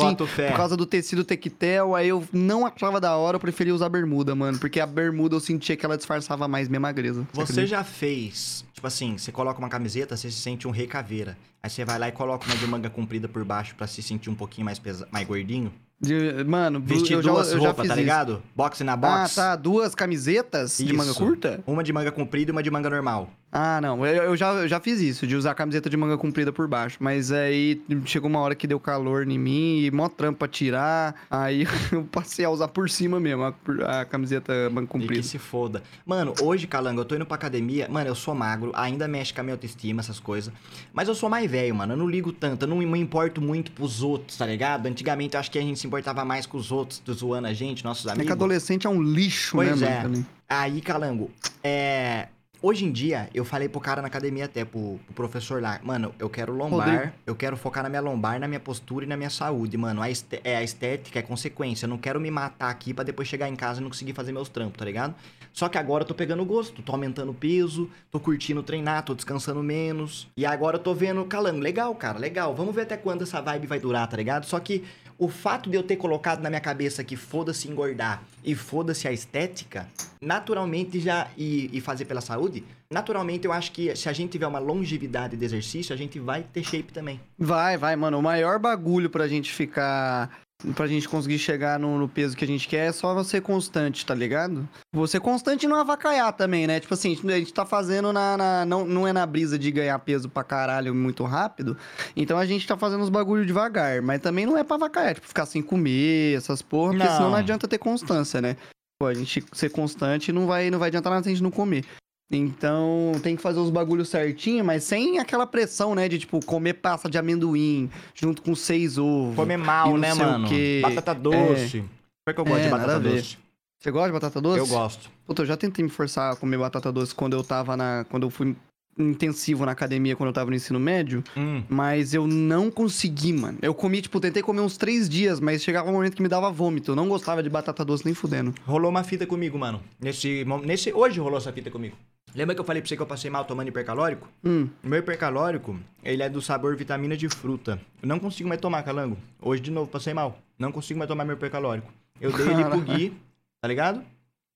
Por 0.52 0.56
causa 0.56 0.76
do 0.76 0.86
tecido 0.86 1.24
tectel, 1.24 1.96
aí 1.96 2.08
eu 2.08 2.22
não 2.32 2.64
achava 2.64 3.00
da 3.00 3.16
hora, 3.16 3.36
eu 3.36 3.40
preferia 3.40 3.74
usar 3.74 3.88
bermuda, 3.88 4.34
mano. 4.36 4.58
Porque 4.58 4.78
a 4.78 4.86
bermuda 4.86 5.34
eu 5.34 5.40
sentia 5.40 5.76
que 5.76 5.84
ela 5.84 5.96
disfarçava 5.96 6.46
mais 6.46 6.68
minha 6.68 6.78
magreza. 6.80 7.26
Você 7.32 7.42
acredita? 7.42 7.66
já 7.66 7.82
fez, 7.82 8.64
tipo 8.72 8.86
assim, 8.86 9.18
você 9.18 9.32
coloca 9.32 9.58
uma 9.58 9.68
camiseta, 9.68 10.16
você 10.18 10.30
se 10.30 10.38
sente 10.38 10.66
um 10.68 10.70
rei 10.70 10.86
caveira. 10.86 11.36
Aí 11.62 11.70
você 11.70 11.84
vai 11.84 11.98
lá 11.98 12.08
e 12.08 12.12
coloca 12.12 12.46
uma 12.46 12.56
de 12.56 12.66
manga 12.66 12.90
comprida 12.90 13.28
por 13.28 13.44
baixo 13.44 13.74
pra 13.74 13.86
se 13.86 14.02
sentir 14.02 14.28
um 14.30 14.34
pouquinho 14.34 14.64
mais, 14.64 14.78
pesa... 14.78 15.08
mais 15.10 15.26
gordinho. 15.26 15.72
De- 16.00 16.44
mano, 16.44 16.78
Vestir 16.80 17.14
eu 17.14 17.22
duas 17.22 17.52
roupas, 17.52 17.76
tá 17.88 17.94
isso. 17.94 17.94
ligado? 17.94 18.42
Boxe 18.54 18.84
na 18.84 18.92
Ah, 18.92 18.96
box. 18.96 19.34
tá. 19.34 19.56
Duas 19.56 19.94
camisetas 19.96 20.78
de 20.78 20.92
manga 20.92 21.10
Isso. 21.10 21.18
curta? 21.18 21.60
Uma 21.66 21.82
de 21.82 21.92
manga 21.92 22.12
comprida 22.12 22.50
e 22.50 22.52
uma 22.52 22.62
de 22.62 22.70
manga 22.70 22.88
normal. 22.88 23.30
Ah, 23.50 23.80
não. 23.80 24.04
Eu, 24.04 24.24
eu 24.24 24.36
já, 24.36 24.52
eu 24.52 24.68
já 24.68 24.78
fiz 24.78 25.00
isso, 25.00 25.26
de 25.26 25.34
usar 25.34 25.54
camiseta 25.54 25.88
de 25.88 25.96
manga 25.96 26.18
comprida 26.18 26.52
por 26.52 26.68
baixo. 26.68 26.98
Mas 27.00 27.32
aí 27.32 27.80
chegou 28.04 28.28
uma 28.28 28.40
hora 28.40 28.54
que 28.54 28.66
deu 28.66 28.78
calor 28.78 29.26
em 29.26 29.38
mim 29.38 29.80
e 29.84 29.90
mó 29.90 30.06
trampo 30.08 30.40
pra 30.40 30.48
tirar. 30.48 31.14
Aí 31.30 31.66
eu 31.90 32.04
passei 32.04 32.44
a 32.44 32.50
usar 32.50 32.68
por 32.68 32.90
cima 32.90 33.18
mesmo 33.18 33.44
a, 33.44 34.00
a 34.00 34.04
camiseta 34.04 34.52
manga 34.70 34.84
E 34.84 34.86
que 34.86 34.92
comprida. 34.92 35.22
se 35.22 35.38
foda. 35.38 35.82
Mano, 36.04 36.34
hoje, 36.42 36.66
Calango, 36.66 37.00
eu 37.00 37.04
tô 37.06 37.14
indo 37.14 37.24
pra 37.24 37.36
academia. 37.36 37.88
Mano, 37.88 38.08
eu 38.10 38.14
sou 38.14 38.34
magro, 38.34 38.70
ainda 38.74 39.08
mexe 39.08 39.32
com 39.32 39.40
a 39.40 39.44
minha 39.44 39.54
autoestima, 39.54 40.00
essas 40.00 40.20
coisas. 40.20 40.52
Mas 40.92 41.08
eu 41.08 41.14
sou 41.14 41.30
mais 41.30 41.50
velho, 41.50 41.74
mano. 41.74 41.94
Eu 41.94 41.96
não 41.96 42.06
ligo 42.08 42.32
tanto, 42.32 42.64
eu 42.64 42.68
não 42.68 42.76
me 42.76 42.98
importo 43.00 43.40
muito 43.40 43.72
pros 43.72 44.02
outros, 44.02 44.36
tá 44.36 44.44
ligado? 44.44 44.86
Antigamente 44.86 45.34
eu 45.34 45.40
acho 45.40 45.50
que 45.50 45.58
a 45.58 45.62
gente 45.62 45.78
se 45.78 45.86
importava 45.86 46.22
mais 46.24 46.44
com 46.44 46.58
os 46.58 46.70
outros, 46.70 47.02
zoando 47.10 47.46
a 47.48 47.54
gente, 47.54 47.82
nossos 47.82 48.04
É 48.06 48.10
amigos. 48.10 48.26
que 48.26 48.32
adolescente 48.32 48.86
é 48.86 48.90
um 48.90 49.02
lixo, 49.02 49.56
Pois 49.56 49.80
né, 49.80 50.00
é. 50.00 50.02
mano? 50.02 50.26
Aí, 50.48 50.80
Calango, 50.82 51.30
é. 51.64 52.28
Hoje 52.60 52.84
em 52.84 52.90
dia, 52.90 53.28
eu 53.32 53.44
falei 53.44 53.68
pro 53.68 53.80
cara 53.80 54.02
na 54.02 54.08
academia 54.08 54.46
até, 54.46 54.64
pro, 54.64 54.98
pro 55.06 55.14
professor 55.14 55.62
lá, 55.62 55.78
mano, 55.80 56.12
eu 56.18 56.28
quero 56.28 56.52
lombar, 56.52 56.90
Rodrigo. 56.90 57.12
eu 57.24 57.36
quero 57.36 57.56
focar 57.56 57.84
na 57.84 57.88
minha 57.88 58.00
lombar, 58.00 58.40
na 58.40 58.48
minha 58.48 58.58
postura 58.58 59.04
e 59.04 59.08
na 59.08 59.16
minha 59.16 59.30
saúde, 59.30 59.76
mano. 59.76 60.02
A, 60.02 60.08
é, 60.42 60.56
a 60.56 60.62
estética 60.64 61.20
é 61.20 61.22
consequência. 61.22 61.86
Eu 61.86 61.90
não 61.90 61.98
quero 61.98 62.20
me 62.20 62.32
matar 62.32 62.68
aqui 62.68 62.92
pra 62.92 63.04
depois 63.04 63.28
chegar 63.28 63.48
em 63.48 63.54
casa 63.54 63.78
e 63.78 63.82
não 63.82 63.90
conseguir 63.90 64.12
fazer 64.12 64.32
meus 64.32 64.48
trampos, 64.48 64.76
tá 64.76 64.84
ligado? 64.84 65.14
Só 65.52 65.68
que 65.68 65.78
agora 65.78 66.02
eu 66.02 66.08
tô 66.08 66.14
pegando 66.14 66.44
gosto, 66.44 66.82
tô 66.82 66.90
aumentando 66.90 67.30
o 67.30 67.34
peso, 67.34 67.88
tô 68.10 68.18
curtindo 68.18 68.60
treinar, 68.60 69.04
tô 69.04 69.14
descansando 69.14 69.62
menos. 69.62 70.26
E 70.36 70.44
agora 70.44 70.78
eu 70.78 70.82
tô 70.82 70.92
vendo, 70.92 71.24
Calango, 71.26 71.60
legal, 71.60 71.94
cara, 71.94 72.18
legal. 72.18 72.56
Vamos 72.56 72.74
ver 72.74 72.82
até 72.82 72.96
quando 72.96 73.22
essa 73.22 73.40
vibe 73.40 73.68
vai 73.68 73.78
durar, 73.78 74.08
tá 74.08 74.16
ligado? 74.16 74.44
Só 74.46 74.58
que 74.58 74.84
o 75.16 75.28
fato 75.28 75.68
de 75.68 75.76
eu 75.76 75.82
ter 75.82 75.96
colocado 75.96 76.40
na 76.40 76.48
minha 76.48 76.60
cabeça 76.60 77.02
que 77.02 77.16
foda-se 77.16 77.68
engordar 77.68 78.22
e 78.48 78.54
foda-se 78.54 79.06
a 79.06 79.12
estética, 79.12 79.86
naturalmente 80.22 80.98
já. 80.98 81.28
E, 81.36 81.68
e 81.70 81.82
fazer 81.82 82.06
pela 82.06 82.22
saúde, 82.22 82.64
naturalmente 82.90 83.44
eu 83.44 83.52
acho 83.52 83.70
que 83.72 83.94
se 83.94 84.08
a 84.08 84.12
gente 84.14 84.30
tiver 84.30 84.46
uma 84.46 84.58
longevidade 84.58 85.36
de 85.36 85.44
exercício, 85.44 85.94
a 85.94 85.98
gente 85.98 86.18
vai 86.18 86.42
ter 86.42 86.64
shape 86.64 86.90
também. 86.90 87.20
Vai, 87.38 87.76
vai, 87.76 87.94
mano. 87.94 88.18
O 88.18 88.22
maior 88.22 88.58
bagulho 88.58 89.10
pra 89.10 89.28
gente 89.28 89.52
ficar. 89.52 90.40
Pra 90.74 90.88
gente 90.88 91.08
conseguir 91.08 91.38
chegar 91.38 91.78
no, 91.78 91.96
no 91.98 92.08
peso 92.08 92.36
que 92.36 92.44
a 92.44 92.48
gente 92.48 92.66
quer 92.66 92.88
é 92.88 92.92
só 92.92 93.14
você 93.14 93.40
constante, 93.40 94.04
tá 94.04 94.12
ligado? 94.12 94.68
Você 94.92 95.20
constante 95.20 95.68
não 95.68 95.76
avacalhar 95.76 96.32
também, 96.32 96.66
né? 96.66 96.80
Tipo 96.80 96.94
assim, 96.94 97.16
a 97.28 97.38
gente 97.38 97.54
tá 97.54 97.64
fazendo 97.64 98.12
na. 98.12 98.36
na- 98.36 98.66
não, 98.66 98.84
não 98.84 99.06
é 99.06 99.12
na 99.12 99.24
brisa 99.24 99.56
de 99.56 99.70
ganhar 99.70 99.96
peso 100.00 100.28
pra 100.28 100.42
caralho 100.42 100.92
muito 100.92 101.22
rápido. 101.22 101.76
Então 102.16 102.36
a 102.36 102.44
gente 102.44 102.66
tá 102.66 102.76
fazendo 102.76 103.02
os 103.04 103.08
bagulho 103.08 103.46
devagar. 103.46 104.02
Mas 104.02 104.20
também 104.20 104.46
não 104.46 104.58
é 104.58 104.64
pra 104.64 104.74
avacalhar, 104.74 105.14
tipo, 105.14 105.28
ficar 105.28 105.46
sem 105.46 105.62
comer, 105.62 106.36
essas 106.36 106.60
porra, 106.60 106.90
porque 106.90 107.06
Não. 107.06 107.16
senão 107.16 107.30
não 107.30 107.36
adianta 107.38 107.68
ter 107.68 107.78
constância, 107.78 108.40
né? 108.40 108.56
Pô, 109.00 109.06
a 109.06 109.14
gente 109.14 109.44
ser 109.52 109.70
constante 109.70 110.32
não 110.32 110.48
vai, 110.48 110.70
não 110.70 110.80
vai 110.80 110.88
adiantar 110.88 111.12
nada 111.12 111.22
se 111.22 111.28
a 111.28 111.32
gente 111.32 111.42
não 111.42 111.52
comer. 111.52 111.84
Então, 112.30 113.12
tem 113.22 113.36
que 113.36 113.42
fazer 113.42 113.58
os 113.58 113.70
bagulhos 113.70 114.08
certinho, 114.10 114.64
mas 114.64 114.84
sem 114.84 115.18
aquela 115.18 115.46
pressão, 115.46 115.94
né? 115.94 116.08
De, 116.08 116.18
tipo, 116.18 116.44
comer 116.44 116.74
pasta 116.74 117.08
de 117.08 117.16
amendoim 117.16 117.90
junto 118.14 118.42
com 118.42 118.54
seis 118.54 118.98
ovos. 118.98 119.34
Comer 119.34 119.56
mal, 119.56 119.96
né, 119.96 120.12
mano? 120.12 120.48
Batata 120.82 121.14
doce. 121.14 121.84
Por 122.26 122.34
que 122.34 122.40
eu 122.40 122.44
gosto 122.44 122.60
É, 122.60 122.64
de 122.64 122.70
batata 122.70 123.00
doce? 123.00 123.38
Você 123.80 123.90
gosta 123.90 124.08
de 124.08 124.12
batata 124.12 124.40
doce? 124.40 124.58
Eu 124.58 124.66
gosto. 124.66 125.10
Puta, 125.26 125.42
eu 125.42 125.46
já 125.46 125.56
tentei 125.56 125.82
me 125.82 125.90
forçar 125.90 126.32
a 126.32 126.36
comer 126.36 126.58
batata 126.58 126.92
doce 126.92 127.14
quando 127.14 127.34
eu 127.34 127.42
tava 127.42 127.76
na... 127.76 128.04
Quando 128.10 128.24
eu 128.24 128.30
fui 128.30 128.54
intensivo 128.98 129.64
na 129.64 129.72
academia, 129.72 130.16
quando 130.16 130.28
eu 130.28 130.32
tava 130.32 130.50
no 130.50 130.56
ensino 130.56 130.80
médio. 130.80 131.22
Hum. 131.36 131.62
Mas 131.68 132.12
eu 132.12 132.26
não 132.26 132.70
consegui, 132.70 133.32
mano. 133.32 133.56
Eu 133.62 133.72
comi, 133.72 134.02
tipo, 134.02 134.18
tentei 134.20 134.42
comer 134.42 134.60
uns 134.60 134.76
três 134.76 135.08
dias, 135.08 135.38
mas 135.38 135.62
chegava 135.62 135.88
um 135.88 135.92
momento 135.92 136.16
que 136.16 136.22
me 136.22 136.28
dava 136.28 136.50
vômito. 136.50 136.90
Eu 136.90 136.96
não 136.96 137.08
gostava 137.08 137.42
de 137.42 137.48
batata 137.48 137.84
doce 137.84 138.04
nem 138.04 138.12
fudendo. 138.12 138.52
Rolou 138.66 138.90
uma 138.90 139.04
fita 139.04 139.24
comigo, 139.24 139.56
mano. 139.56 139.80
Nesse, 140.00 140.44
nesse, 140.64 140.92
hoje 140.92 141.20
rolou 141.20 141.38
essa 141.38 141.52
fita 141.52 141.70
comigo. 141.70 141.96
Lembra 142.34 142.54
que 142.54 142.60
eu 142.60 142.64
falei 142.64 142.80
pra 142.82 142.88
você 142.88 142.96
que 142.96 143.02
eu 143.02 143.06
passei 143.06 143.30
mal 143.30 143.44
tomando 143.44 143.68
hipercalórico? 143.68 144.28
Hum, 144.44 144.68
O 144.84 144.88
meu 144.88 144.98
hipercalórico, 145.00 145.78
ele 146.04 146.22
é 146.22 146.28
do 146.28 146.40
sabor 146.42 146.76
vitamina 146.76 147.16
de 147.16 147.28
fruta. 147.28 147.80
Eu 148.02 148.08
não 148.08 148.18
consigo 148.18 148.48
mais 148.48 148.60
tomar 148.60 148.82
calango. 148.82 149.16
Hoje, 149.40 149.62
de 149.62 149.70
novo, 149.70 149.90
passei 149.90 150.14
mal. 150.14 150.38
Não 150.58 150.70
consigo 150.70 150.98
mais 150.98 151.08
tomar 151.08 151.24
meu 151.24 151.34
hipercalórico. 151.36 151.90
Eu 152.20 152.30
dei 152.32 152.46
ele 152.48 152.64
pro 152.64 152.80
Gui, 152.82 153.12
tá 153.60 153.66
ligado? 153.68 154.02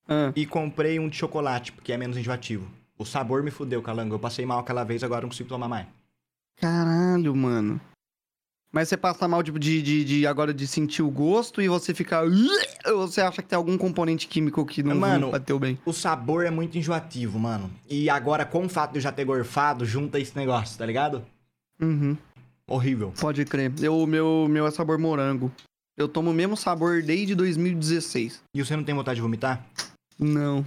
ah. 0.09 0.33
E 0.37 0.47
comprei 0.47 0.99
um 0.99 1.09
de 1.09 1.17
chocolate, 1.17 1.73
porque 1.73 1.93
é 1.93 1.97
menos 1.97 2.17
enjoativo. 2.17 2.67
O 2.99 3.05
sabor 3.05 3.43
me 3.43 3.51
fudeu, 3.51 3.83
calango. 3.83 4.15
Eu 4.15 4.19
passei 4.19 4.45
mal 4.47 4.59
aquela 4.61 4.85
vez, 4.85 5.03
agora 5.03 5.21
eu 5.21 5.23
não 5.23 5.31
consigo 5.31 5.49
tomar 5.49 5.67
mais. 5.69 5.87
Caralho, 6.57 7.35
mano. 7.35 7.81
Mas 8.73 8.89
você 8.89 8.97
passa 8.97 9.29
mal 9.29 9.43
de, 9.43 9.53
de, 9.53 10.05
de 10.05 10.27
agora 10.27 10.55
de 10.55 10.67
sentir 10.67 11.03
o 11.03 11.11
gosto 11.11 11.61
e 11.61 11.69
você 11.69 11.93
fica. 11.93 12.23
Ou 12.87 13.07
você 13.07 13.21
acha 13.21 13.43
que 13.43 13.49
tem 13.49 13.57
algum 13.57 13.77
componente 13.77 14.27
químico 14.27 14.65
que 14.65 14.83
não, 14.83 14.97
Mano, 14.97 15.31
bateu 15.31 15.59
bem? 15.59 15.79
O 15.85 15.93
sabor 15.93 16.47
é 16.47 16.51
muito 16.51 16.79
enjoativo, 16.79 17.39
mano. 17.39 17.71
E 17.89 18.09
agora, 18.09 18.47
com 18.47 18.65
o 18.65 18.69
fato 18.71 18.93
de 18.93 18.99
eu 18.99 19.03
já 19.03 19.13
ter 19.13 19.27
gorfado, 19.27 19.85
junta 19.85 20.19
esse 20.19 20.35
negócio, 20.35 20.79
tá 20.79 20.87
ligado? 20.87 21.23
Uhum, 21.81 22.17
Horrível. 22.67 23.13
pode 23.21 23.45
crer. 23.45 23.71
Eu, 23.83 23.99
o 23.99 24.07
meu, 24.07 24.47
meu 24.49 24.67
é 24.67 24.71
sabor 24.71 24.97
morango. 24.99 25.53
Eu 25.95 26.09
tomo 26.09 26.31
o 26.31 26.35
mesmo 26.35 26.57
sabor 26.57 27.03
desde 27.03 27.35
2016. 27.35 28.41
E 28.55 28.65
você 28.65 28.75
não 28.75 28.85
tem 28.85 28.95
vontade 28.95 29.17
de 29.17 29.21
vomitar? 29.23 29.63
Não. 30.19 30.65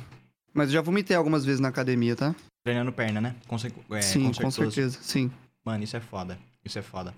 Mas 0.54 0.68
eu 0.68 0.74
já 0.74 0.82
vomitei 0.82 1.18
algumas 1.18 1.44
vezes 1.44 1.60
na 1.60 1.70
academia, 1.70 2.16
tá? 2.16 2.36
Treinando 2.64 2.92
perna, 2.92 3.20
né? 3.20 3.36
Com, 3.48 3.58
cer- 3.58 3.74
é, 3.92 4.02
sim, 4.02 4.32
com 4.32 4.52
certeza, 4.52 5.00
sim. 5.02 5.32
Mano, 5.66 5.84
isso 5.84 5.98
é 5.98 6.00
foda. 6.00 6.38
Isso 6.64 6.78
é 6.78 6.82
foda. 6.84 7.14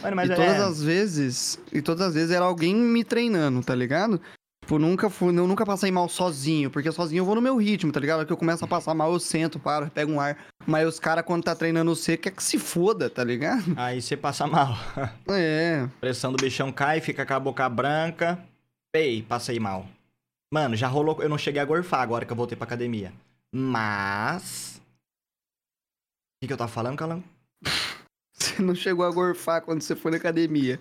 Mano, 0.00 0.16
mas 0.16 0.28
e 0.30 0.32
é... 0.32 0.36
todas 0.36 0.60
as 0.60 0.82
vezes, 0.82 1.58
e 1.72 1.82
todas 1.82 2.08
as 2.08 2.14
vezes 2.14 2.30
era 2.30 2.44
alguém 2.44 2.74
me 2.74 3.04
treinando, 3.04 3.62
tá 3.62 3.74
ligado? 3.74 4.20
Tipo, 4.62 4.78
nunca 4.78 5.10
fui, 5.10 5.36
eu 5.36 5.46
nunca 5.46 5.66
passei 5.66 5.90
mal 5.90 6.08
sozinho, 6.08 6.70
porque 6.70 6.90
sozinho 6.92 7.20
eu 7.20 7.24
vou 7.24 7.34
no 7.34 7.42
meu 7.42 7.56
ritmo, 7.56 7.90
tá 7.90 7.98
ligado? 7.98 8.24
Que 8.24 8.32
eu 8.32 8.36
começo 8.36 8.64
a 8.64 8.68
passar 8.68 8.94
mal, 8.94 9.12
eu 9.12 9.18
sento, 9.18 9.58
paro, 9.58 9.90
pego 9.90 10.12
um 10.12 10.20
ar. 10.20 10.38
Mas 10.64 10.86
os 10.86 11.00
caras, 11.00 11.24
quando 11.24 11.42
tá 11.42 11.54
treinando 11.54 11.94
você, 11.94 12.16
quer 12.16 12.30
que 12.30 12.42
se 12.42 12.58
foda, 12.58 13.10
tá 13.10 13.24
ligado? 13.24 13.64
Aí 13.76 14.00
você 14.00 14.16
passa 14.16 14.46
mal. 14.46 14.74
É. 15.28 15.88
Pressão 16.00 16.32
do 16.32 16.42
bichão 16.42 16.70
cai, 16.70 17.00
fica 17.00 17.26
com 17.26 17.34
a 17.34 17.40
boca 17.40 17.68
branca. 17.68 18.38
Ei, 18.94 19.22
passei 19.22 19.58
mal. 19.58 19.86
Mano, 20.52 20.76
já 20.76 20.86
rolou. 20.86 21.20
Eu 21.22 21.28
não 21.28 21.38
cheguei 21.38 21.60
a 21.60 21.64
gorfar 21.64 22.00
agora 22.00 22.24
que 22.24 22.32
eu 22.32 22.36
voltei 22.36 22.56
pra 22.56 22.66
academia. 22.66 23.12
Mas. 23.52 24.80
O 24.80 26.40
que, 26.40 26.46
que 26.46 26.52
eu 26.52 26.58
tava 26.58 26.70
falando, 26.70 26.96
Calango? 26.96 27.24
Você 28.56 28.62
não 28.62 28.74
chegou 28.74 29.04
a 29.04 29.10
gorfar 29.10 29.62
quando 29.62 29.82
você 29.82 29.94
foi 29.94 30.10
na 30.10 30.16
academia. 30.16 30.78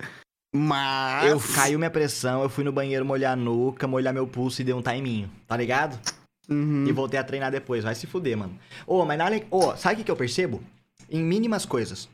Mas. 0.54 1.30
Eu 1.30 1.40
caiu 1.40 1.78
minha 1.78 1.92
pressão, 1.92 2.42
eu 2.42 2.50
fui 2.50 2.64
no 2.64 2.72
banheiro 2.72 3.06
molhar 3.06 3.34
a 3.34 3.36
nuca, 3.36 3.88
molhar 3.88 4.14
meu 4.14 4.28
pulso 4.28 4.62
e 4.62 4.66
dei 4.66 4.74
um 4.74 4.82
timinho, 4.82 5.30
tá 5.48 5.56
ligado? 5.56 5.98
Uhum. 6.50 6.86
E 6.86 6.92
voltei 6.92 7.20
a 7.20 7.24
treinar 7.24 7.52
depois. 7.52 7.84
Vai 7.84 7.96
se 7.96 8.08
fuder, 8.08 8.38
mano. 8.38 8.60
Ô, 8.86 9.06
mas 9.06 9.18
nada. 9.18 9.42
Ô, 9.50 9.76
sabe 9.78 9.96
o 9.96 9.98
que, 10.00 10.04
que 10.06 10.12
eu 10.12 10.16
percebo? 10.16 10.62
Em 11.10 11.24
mínimas 11.24 11.66
coisas. 11.66 12.10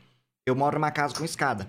Eu 0.46 0.54
moro 0.54 0.78
numa 0.78 0.90
casa 0.90 1.14
com 1.14 1.24
escada. 1.24 1.68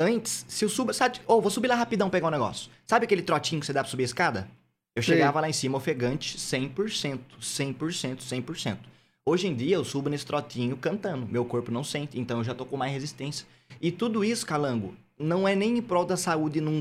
Antes, 0.00 0.44
se 0.48 0.64
eu 0.64 0.68
subo. 0.68 0.92
Sabe, 0.92 1.20
ô, 1.26 1.40
vou 1.40 1.50
subir 1.50 1.68
lá 1.68 1.76
rapidão 1.76 2.10
pegar 2.10 2.28
um 2.28 2.32
negócio. 2.32 2.70
Sabe 2.86 3.04
aquele 3.04 3.22
trotinho 3.22 3.60
que 3.60 3.66
você 3.66 3.72
dá 3.72 3.82
pra 3.82 3.90
subir 3.90 4.02
a 4.02 4.06
escada? 4.06 4.48
Eu 4.96 5.02
chegava 5.02 5.40
lá 5.40 5.48
em 5.48 5.52
cima 5.52 5.78
ofegante 5.78 6.36
100%. 6.36 7.20
100%, 7.40 8.18
100%. 8.18 8.78
Hoje 9.24 9.46
em 9.46 9.54
dia 9.54 9.76
eu 9.76 9.84
subo 9.84 10.08
nesse 10.10 10.26
trotinho 10.26 10.76
cantando. 10.76 11.26
Meu 11.30 11.44
corpo 11.44 11.70
não 11.70 11.84
sente, 11.84 12.18
então 12.18 12.38
eu 12.38 12.44
já 12.44 12.54
tô 12.54 12.64
com 12.66 12.76
mais 12.76 12.92
resistência. 12.92 13.46
E 13.80 13.92
tudo 13.92 14.24
isso, 14.24 14.44
calango, 14.44 14.96
não 15.16 15.46
é 15.46 15.54
nem 15.54 15.78
em 15.78 15.82
prol 15.82 16.04
da 16.04 16.16
saúde 16.16 16.60
num, 16.60 16.80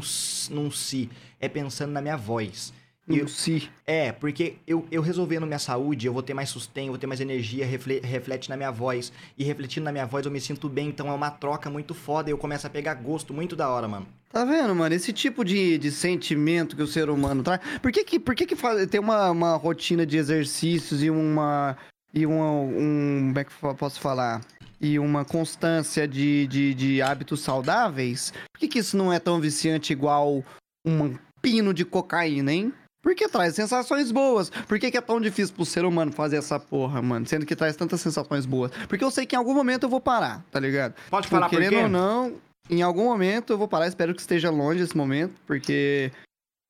num 0.49 0.71
si. 0.71 1.07
É 1.39 1.47
pensando 1.47 1.91
na 1.91 2.01
minha 2.01 2.17
voz. 2.17 2.73
E 3.07 3.19
eu- 3.19 3.25
Um 3.25 3.27
si. 3.27 3.69
É, 3.85 4.11
porque 4.11 4.55
eu, 4.65 4.87
eu 4.91 5.03
resolvendo 5.03 5.45
minha 5.45 5.59
saúde, 5.59 6.07
eu 6.07 6.13
vou 6.13 6.23
ter 6.23 6.33
mais 6.33 6.49
sustento, 6.49 6.85
eu 6.87 6.91
vou 6.93 6.97
ter 6.97 7.05
mais 7.05 7.21
energia, 7.21 7.63
refle- 7.63 7.99
reflete 8.03 8.49
na 8.49 8.57
minha 8.57 8.71
voz. 8.71 9.11
E 9.37 9.43
refletindo 9.43 9.83
na 9.83 9.91
minha 9.91 10.05
voz, 10.07 10.25
eu 10.25 10.31
me 10.31 10.41
sinto 10.41 10.67
bem. 10.67 10.87
Então 10.89 11.07
é 11.09 11.11
uma 11.13 11.29
troca 11.29 11.69
muito 11.69 11.93
foda 11.93 12.29
e 12.29 12.33
eu 12.33 12.37
começo 12.39 12.65
a 12.65 12.71
pegar 12.71 12.95
gosto 12.95 13.35
muito 13.35 13.55
da 13.55 13.69
hora, 13.69 13.87
mano. 13.87 14.07
Tá 14.31 14.43
vendo, 14.45 14.73
mano? 14.73 14.95
Esse 14.95 15.13
tipo 15.13 15.45
de, 15.45 15.77
de 15.77 15.91
sentimento 15.91 16.75
que 16.75 16.81
o 16.81 16.87
ser 16.87 17.07
humano 17.09 17.43
traz. 17.43 17.61
Por 17.81 17.91
que 17.91 18.03
que, 18.03 18.19
por 18.19 18.33
que, 18.33 18.47
que 18.47 18.55
faz- 18.55 18.87
tem 18.87 18.99
uma, 18.99 19.29
uma 19.29 19.55
rotina 19.57 20.07
de 20.07 20.17
exercícios 20.17 21.03
e 21.03 21.09
uma. 21.11 21.77
E 22.13 22.25
uma, 22.25 22.51
um. 22.51 23.27
Como 23.27 23.39
é 23.39 23.43
que 23.43 23.51
eu 23.63 23.75
posso 23.75 23.99
falar? 23.99 24.41
E 24.79 24.97
uma 24.97 25.23
constância 25.23 26.07
de, 26.07 26.47
de, 26.47 26.73
de 26.73 27.01
hábitos 27.01 27.41
saudáveis? 27.41 28.33
Por 28.51 28.59
que, 28.59 28.67
que 28.67 28.79
isso 28.79 28.97
não 28.97 29.13
é 29.13 29.19
tão 29.19 29.39
viciante 29.39 29.93
igual 29.93 30.43
um 30.85 31.15
pino 31.41 31.73
de 31.73 31.85
cocaína, 31.85 32.51
hein? 32.51 32.73
Porque 33.01 33.27
traz 33.27 33.55
sensações 33.55 34.11
boas. 34.11 34.49
Por 34.49 34.79
que, 34.79 34.91
que 34.91 34.97
é 34.97 35.01
tão 35.01 35.19
difícil 35.19 35.55
pro 35.55 35.65
ser 35.65 35.85
humano 35.85 36.11
fazer 36.11 36.37
essa 36.37 36.59
porra, 36.59 37.01
mano? 37.01 37.25
Sendo 37.25 37.45
que 37.45 37.55
traz 37.55 37.75
tantas 37.75 38.01
sensações 38.01 38.45
boas. 38.45 38.71
Porque 38.87 39.03
eu 39.03 39.09
sei 39.09 39.25
que 39.25 39.35
em 39.35 39.39
algum 39.39 39.53
momento 39.53 39.83
eu 39.83 39.89
vou 39.89 39.99
parar, 40.01 40.43
tá 40.51 40.59
ligado? 40.59 40.93
Pode 41.09 41.23
Tipo, 41.25 41.35
falar 41.35 41.49
por 41.49 41.55
querendo 41.55 41.77
quê? 41.77 41.83
ou 41.83 41.89
não, 41.89 42.35
em 42.69 42.81
algum 42.81 43.05
momento 43.05 43.53
eu 43.53 43.57
vou 43.57 43.67
parar. 43.67 43.87
Espero 43.87 44.13
que 44.13 44.21
esteja 44.21 44.51
longe 44.51 44.83
esse 44.83 44.95
momento, 44.95 45.33
porque 45.47 46.11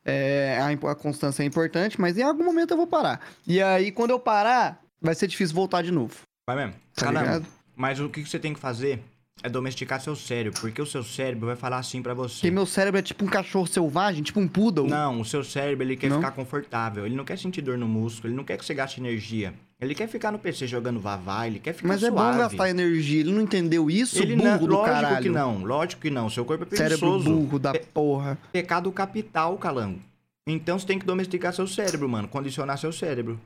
é, 0.06 0.58
a, 0.62 0.92
a 0.92 0.96
constância 0.96 1.44
é 1.44 1.46
importante, 1.46 2.00
mas 2.00 2.18
em 2.18 2.24
algum 2.24 2.46
momento 2.46 2.72
eu 2.72 2.78
vou 2.78 2.88
parar. 2.88 3.20
E 3.46 3.62
aí, 3.62 3.92
quando 3.92 4.12
eu 4.12 4.20
parar, 4.20 4.82
vai 5.02 5.16
ser 5.16 5.28
difícil 5.28 5.56
voltar 5.56 5.82
de 5.82 5.92
novo. 5.92 6.16
Vai 6.48 6.56
mesmo. 6.58 6.74
Tá 6.96 7.06
Caramba. 7.06 7.22
ligado? 7.22 7.46
Mas 7.76 8.00
o 8.00 8.10
que 8.10 8.24
você 8.26 8.38
tem 8.40 8.54
que 8.54 8.60
fazer 8.60 9.02
é 9.44 9.50
domesticar 9.50 10.00
seu 10.00 10.16
cérebro, 10.16 10.60
porque 10.62 10.82
o 10.82 10.86
seu 10.86 11.04
cérebro 11.04 11.48
vai 11.48 11.56
falar 11.56 11.78
assim 11.80 12.02
pra 12.02 12.14
você. 12.14 12.36
Porque 12.36 12.52
meu 12.52 12.66
cérebro 12.66 13.00
é 13.00 13.02
tipo 13.02 13.24
um 13.26 13.28
cachorro 13.28 13.66
selvagem, 13.66 14.22
tipo 14.22 14.40
um 14.40 14.48
poodle. 14.48 14.88
Não, 14.88 15.22
o 15.22 15.26
seu 15.26 15.44
cérebro 15.44 15.84
ele 15.84 15.96
quer 15.96 16.10
Não? 16.10 16.18
ficar 16.18 16.32
confortável, 16.32 17.06
ele 17.06 17.16
não 17.16 17.26
quer 17.26 17.38
sentir 17.40 17.62
dor 17.62 17.78
no 17.78 17.88
músculo, 17.88 18.30
ele 18.30 18.36
não 18.38 18.44
quer 18.44 18.58
que 18.58 18.66
você 18.66 18.74
gaste 18.74 19.00
energia. 19.00 19.54
Ele 19.80 19.96
quer 19.96 20.08
ficar 20.08 20.32
no 20.32 20.38
PC 20.38 20.68
jogando 20.68 21.00
vavá, 21.00 21.48
ele 21.48 21.58
quer 21.58 21.74
ficar 21.74 21.88
mas 21.88 22.04
é 22.04 22.10
suave. 22.12 22.32
bom 22.34 22.38
gastar 22.38 22.70
energia. 22.70 23.22
Ele 23.22 23.32
não 23.32 23.42
entendeu 23.42 23.90
isso, 23.90 24.22
Ele 24.22 24.36
burro 24.36 24.48
não, 24.48 24.58
do 24.60 24.66
lógico 24.68 24.86
caralho. 24.94 25.24
que 25.24 25.30
não, 25.30 25.64
lógico 25.64 26.02
que 26.04 26.10
não. 26.12 26.30
Seu 26.30 26.46
corpo 26.46 26.68
é 26.72 26.78
Cérebro 26.78 27.00
preguiçoso. 27.10 27.36
burro 27.36 27.58
da 27.58 27.74
porra. 27.74 28.38
Pecado 28.52 28.92
capital, 28.92 29.58
calango. 29.58 30.00
Então 30.46 30.78
você 30.78 30.86
tem 30.86 31.00
que 31.00 31.06
domesticar 31.06 31.52
seu 31.52 31.66
cérebro, 31.66 32.08
mano. 32.08 32.28
Condicionar 32.28 32.78
seu 32.78 32.92
cérebro. 32.94 33.40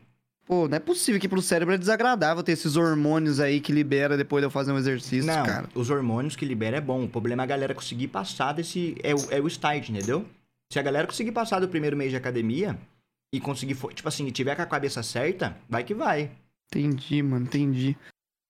Pô, 0.46 0.68
não 0.68 0.78
é 0.78 0.80
possível 0.80 1.20
que 1.20 1.28
pro 1.28 1.42
cérebro 1.42 1.74
é 1.74 1.78
desagradável 1.78 2.44
ter 2.44 2.52
esses 2.52 2.76
hormônios 2.76 3.40
aí 3.40 3.60
que 3.60 3.72
libera 3.72 4.16
depois 4.16 4.42
de 4.42 4.46
eu 4.46 4.52
fazer 4.52 4.72
um 4.72 4.78
exercício, 4.78 5.26
não, 5.26 5.44
cara. 5.44 5.68
os 5.74 5.90
hormônios 5.90 6.36
que 6.36 6.46
libera 6.46 6.78
é 6.78 6.82
bom. 6.82 7.04
O 7.04 7.10
problema 7.10 7.42
é 7.42 7.46
a 7.46 7.48
galera 7.48 7.74
conseguir 7.74 8.10
passar 8.10 8.54
desse. 8.54 8.96
É 9.02 9.16
o, 9.16 9.18
é 9.32 9.42
o 9.42 9.48
start, 9.48 9.90
entendeu? 9.90 10.24
Se 10.72 10.78
a 10.78 10.84
galera 10.84 11.08
conseguir 11.08 11.32
passar 11.32 11.60
do 11.60 11.68
primeiro 11.68 11.98
mês 11.98 12.12
de 12.12 12.18
academia 12.18 12.78
e 13.34 13.40
conseguir, 13.40 13.76
tipo 13.94 14.08
assim, 14.08 14.30
tiver 14.30 14.56
com 14.56 14.62
a 14.62 14.68
cabeça 14.68 15.02
certa, 15.02 15.58
vai 15.68 15.84
que 15.84 15.96
vai. 15.96 16.30
Entendi, 16.68 17.24
mano, 17.24 17.46
entendi. 17.46 17.98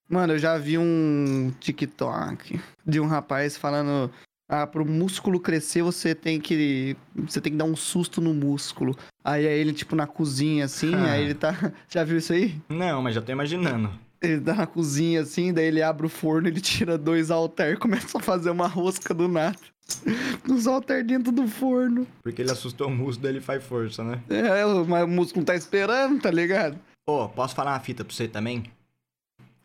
Mano, 0.09 0.33
eu 0.33 0.39
já 0.39 0.57
vi 0.57 0.77
um 0.77 1.51
TikTok 1.59 2.59
de 2.85 2.99
um 2.99 3.07
rapaz 3.07 3.55
falando: 3.55 4.11
ah, 4.47 4.67
pro 4.67 4.85
músculo 4.85 5.39
crescer, 5.39 5.81
você 5.81 6.13
tem 6.15 6.39
que. 6.39 6.95
Você 7.27 7.41
tem 7.41 7.51
que 7.51 7.57
dar 7.57 7.65
um 7.65 7.75
susto 7.75 8.21
no 8.21 8.33
músculo. 8.33 8.95
Aí 9.23 9.45
é 9.45 9.57
ele, 9.57 9.73
tipo, 9.73 9.95
na 9.95 10.05
cozinha, 10.07 10.65
assim, 10.65 10.93
Ah. 10.93 11.11
aí 11.13 11.23
ele 11.23 11.33
tá. 11.33 11.51
Já 11.89 12.03
viu 12.03 12.17
isso 12.17 12.31
aí? 12.33 12.55
Não, 12.69 13.01
mas 13.01 13.15
já 13.15 13.21
tô 13.21 13.31
imaginando. 13.31 13.91
Ele 14.21 14.39
tá 14.41 14.53
na 14.55 14.65
cozinha 14.67 15.21
assim, 15.21 15.53
daí 15.53 15.65
ele 15.65 15.81
abre 15.83 16.05
o 16.05 16.09
forno, 16.09 16.47
ele 16.47 16.61
tira 16.61 16.97
dois 16.97 17.29
halter 17.29 17.73
e 17.73 17.77
começa 17.77 18.17
a 18.17 18.21
fazer 18.21 18.49
uma 18.49 18.67
rosca 18.67 19.13
do 19.13 19.27
nada. 19.27 19.57
Os 20.49 20.65
halter 20.65 21.03
dentro 21.05 21.31
do 21.31 21.47
forno. 21.47 22.07
Porque 22.23 22.41
ele 22.41 22.49
assustou 22.51 22.87
o 22.87 22.91
músculo 22.91 23.27
dele 23.27 23.41
faz 23.41 23.63
força, 23.63 24.03
né? 24.03 24.19
É, 24.29 24.63
mas 24.87 25.03
o 25.03 25.07
músculo 25.07 25.45
tá 25.45 25.53
esperando, 25.55 26.19
tá 26.21 26.31
ligado? 26.31 26.79
Ô, 27.07 27.27
posso 27.29 27.53
falar 27.53 27.73
uma 27.73 27.79
fita 27.79 28.03
pra 28.03 28.15
você 28.15 28.27
também? 28.27 28.63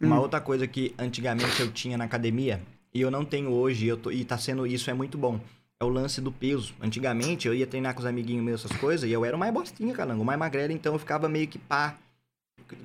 Uma 0.00 0.16
Hum. 0.16 0.20
outra 0.20 0.40
coisa 0.40 0.66
que 0.66 0.94
antigamente 0.98 1.60
eu 1.60 1.70
tinha 1.70 1.96
na 1.96 2.04
academia 2.04 2.60
e 2.92 3.00
eu 3.00 3.10
não 3.10 3.24
tenho 3.24 3.50
hoje, 3.50 3.86
eu 3.86 3.96
tô- 3.96 4.10
e 4.10 4.24
tá 4.24 4.36
sendo 4.38 4.66
isso 4.66 4.90
é 4.90 4.94
muito 4.94 5.16
bom. 5.18 5.40
É 5.78 5.84
o 5.84 5.88
lance 5.88 6.20
do 6.20 6.30
peso. 6.30 6.74
Antigamente 6.80 7.48
eu 7.48 7.54
ia 7.54 7.66
treinar 7.66 7.94
com 7.94 8.00
os 8.00 8.06
amiguinhos 8.06 8.44
meus, 8.44 8.64
essas 8.64 8.76
coisas, 8.76 9.08
e 9.08 9.12
eu 9.12 9.24
era 9.24 9.34
o 9.34 9.38
mais 9.38 9.52
bostinha, 9.52 9.94
calango, 9.94 10.22
o 10.22 10.24
mais 10.24 10.38
magrelo, 10.38 10.72
então 10.72 10.92
eu 10.92 10.98
ficava 10.98 11.28
meio 11.28 11.48
que 11.48 11.58
pá 11.58 11.96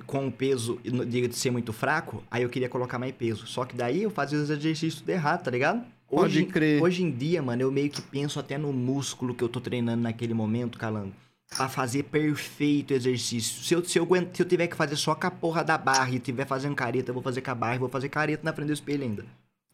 com 0.06 0.26
o 0.26 0.32
peso 0.32 0.80
de 0.82 1.32
ser 1.36 1.50
muito 1.50 1.72
fraco, 1.72 2.22
aí 2.30 2.42
eu 2.42 2.48
queria 2.48 2.68
colocar 2.68 2.98
mais 2.98 3.14
peso. 3.14 3.46
Só 3.46 3.64
que 3.64 3.76
daí 3.76 4.02
eu 4.02 4.10
fazia 4.10 4.38
os 4.38 4.48
exercícios 4.50 4.96
tudo 5.00 5.10
errado, 5.10 5.44
tá 5.44 5.50
ligado? 5.50 5.84
Pode 6.08 6.38
Hoje, 6.38 6.46
crer. 6.46 6.82
hoje 6.82 7.02
em 7.02 7.10
dia, 7.10 7.42
mano, 7.42 7.62
eu 7.62 7.70
meio 7.70 7.90
que 7.90 8.00
penso 8.00 8.40
até 8.40 8.56
no 8.56 8.72
músculo 8.72 9.34
que 9.34 9.42
eu 9.44 9.48
tô 9.48 9.60
treinando 9.60 10.02
naquele 10.02 10.32
momento, 10.34 10.78
calango. 10.78 11.12
Pra 11.48 11.68
fazer 11.68 12.04
perfeito 12.04 12.92
exercício. 12.92 13.62
Se 13.62 13.74
eu, 13.74 13.84
se, 13.84 13.98
eu, 13.98 14.08
se 14.32 14.42
eu 14.42 14.46
tiver 14.46 14.66
que 14.66 14.74
fazer 14.76 14.96
só 14.96 15.14
com 15.14 15.26
a 15.26 15.30
porra 15.30 15.62
da 15.62 15.76
barra 15.78 16.10
e 16.10 16.18
tiver 16.18 16.46
fazendo 16.46 16.74
careta, 16.74 17.10
eu 17.10 17.14
vou 17.14 17.22
fazer 17.22 17.40
com 17.40 17.50
a 17.50 17.54
barra 17.54 17.76
e 17.76 17.78
vou 17.78 17.88
fazer 17.88 18.08
careta 18.08 18.42
na 18.44 18.52
frente 18.52 18.68
do 18.68 18.72
espelho 18.72 19.04
ainda. 19.04 19.24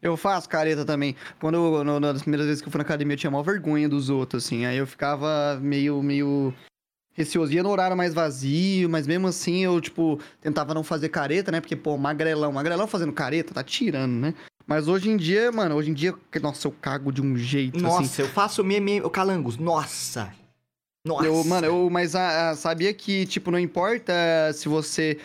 Eu 0.03 0.17
faço 0.17 0.49
careta 0.49 0.83
também. 0.83 1.15
Quando 1.39 1.55
eu, 1.55 1.83
no- 1.83 1.99
nas 1.99 2.21
primeiras 2.21 2.45
vezes 2.47 2.61
que 2.61 2.67
eu 2.67 2.71
fui 2.71 2.77
na 2.79 2.83
academia, 2.83 3.13
eu 3.13 3.17
tinha 3.19 3.31
maior 3.31 3.43
vergonha 3.43 3.87
dos 3.87 4.09
outros, 4.09 4.45
assim. 4.45 4.65
Aí 4.65 4.77
eu 4.77 4.85
ficava 4.85 5.57
meio, 5.61 6.03
meio 6.03 6.53
receoso. 7.13 7.53
Ia 7.53 7.63
no 7.63 7.69
horário 7.69 7.95
mais 7.95 8.13
vazio, 8.13 8.89
mas 8.89 9.07
mesmo 9.07 9.27
assim 9.27 9.63
eu, 9.63 9.79
tipo, 9.79 10.19
tentava 10.41 10.73
não 10.73 10.83
fazer 10.83 11.09
careta, 11.09 11.51
né? 11.51 11.61
Porque, 11.61 11.75
pô, 11.75 11.97
magrelão, 11.97 12.51
magrelão 12.51 12.85
fazendo 12.87 13.13
careta, 13.13 13.53
tá 13.53 13.63
tirando, 13.63 14.13
né? 14.13 14.33
Mas 14.65 14.87
hoje 14.87 15.09
em 15.09 15.17
dia, 15.17 15.51
mano, 15.51 15.75
hoje 15.75 15.89
em 15.91 15.93
dia, 15.93 16.13
nossa, 16.41 16.67
eu 16.67 16.71
cago 16.81 17.11
de 17.11 17.21
um 17.21 17.35
jeito, 17.37 17.77
assim. 17.77 17.83
Nossa, 17.85 18.21
eu 18.21 18.27
faço 18.29 18.63
meme, 18.63 19.01
o 19.01 19.09
calangos. 19.09 19.57
Nossa! 19.57 20.33
Nossa! 21.05 21.25
Eu, 21.25 21.43
mano, 21.43 21.67
eu, 21.67 21.89
mas 21.89 22.15
ah, 22.15 22.51
ah, 22.51 22.55
sabia 22.55 22.93
que, 22.93 23.25
tipo, 23.25 23.51
não 23.51 23.59
importa 23.59 24.13
se 24.53 24.69
você. 24.69 25.17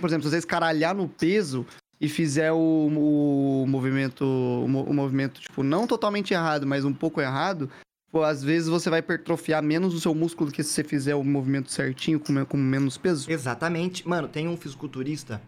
Por 0.00 0.08
exemplo, 0.08 0.22
se 0.22 0.30
você 0.30 0.38
escaralhar 0.38 0.94
no 0.94 1.06
peso 1.08 1.66
e 2.00 2.08
fizer 2.08 2.52
o, 2.52 3.62
o 3.62 3.66
movimento. 3.66 4.24
O, 4.24 4.68
mo- 4.68 4.84
o 4.84 4.92
movimento, 4.94 5.40
tipo, 5.40 5.62
não 5.62 5.86
totalmente 5.86 6.32
errado, 6.34 6.66
mas 6.66 6.84
um 6.84 6.92
pouco 6.92 7.20
errado. 7.20 7.70
Pô, 8.10 8.22
às 8.22 8.42
vezes 8.42 8.68
você 8.68 8.88
vai 8.88 9.00
hipertrofiar 9.00 9.62
menos 9.62 9.92
o 9.92 10.00
seu 10.00 10.14
músculo 10.14 10.50
que 10.50 10.62
se 10.62 10.70
você 10.70 10.84
fizer 10.84 11.14
o 11.14 11.24
movimento 11.24 11.70
certinho, 11.70 12.20
com, 12.20 12.44
com 12.46 12.56
menos 12.56 12.96
peso. 12.96 13.30
Exatamente. 13.30 14.06
Mano, 14.08 14.28
tem 14.28 14.46
um 14.48 14.56
fisiculturista 14.56 15.42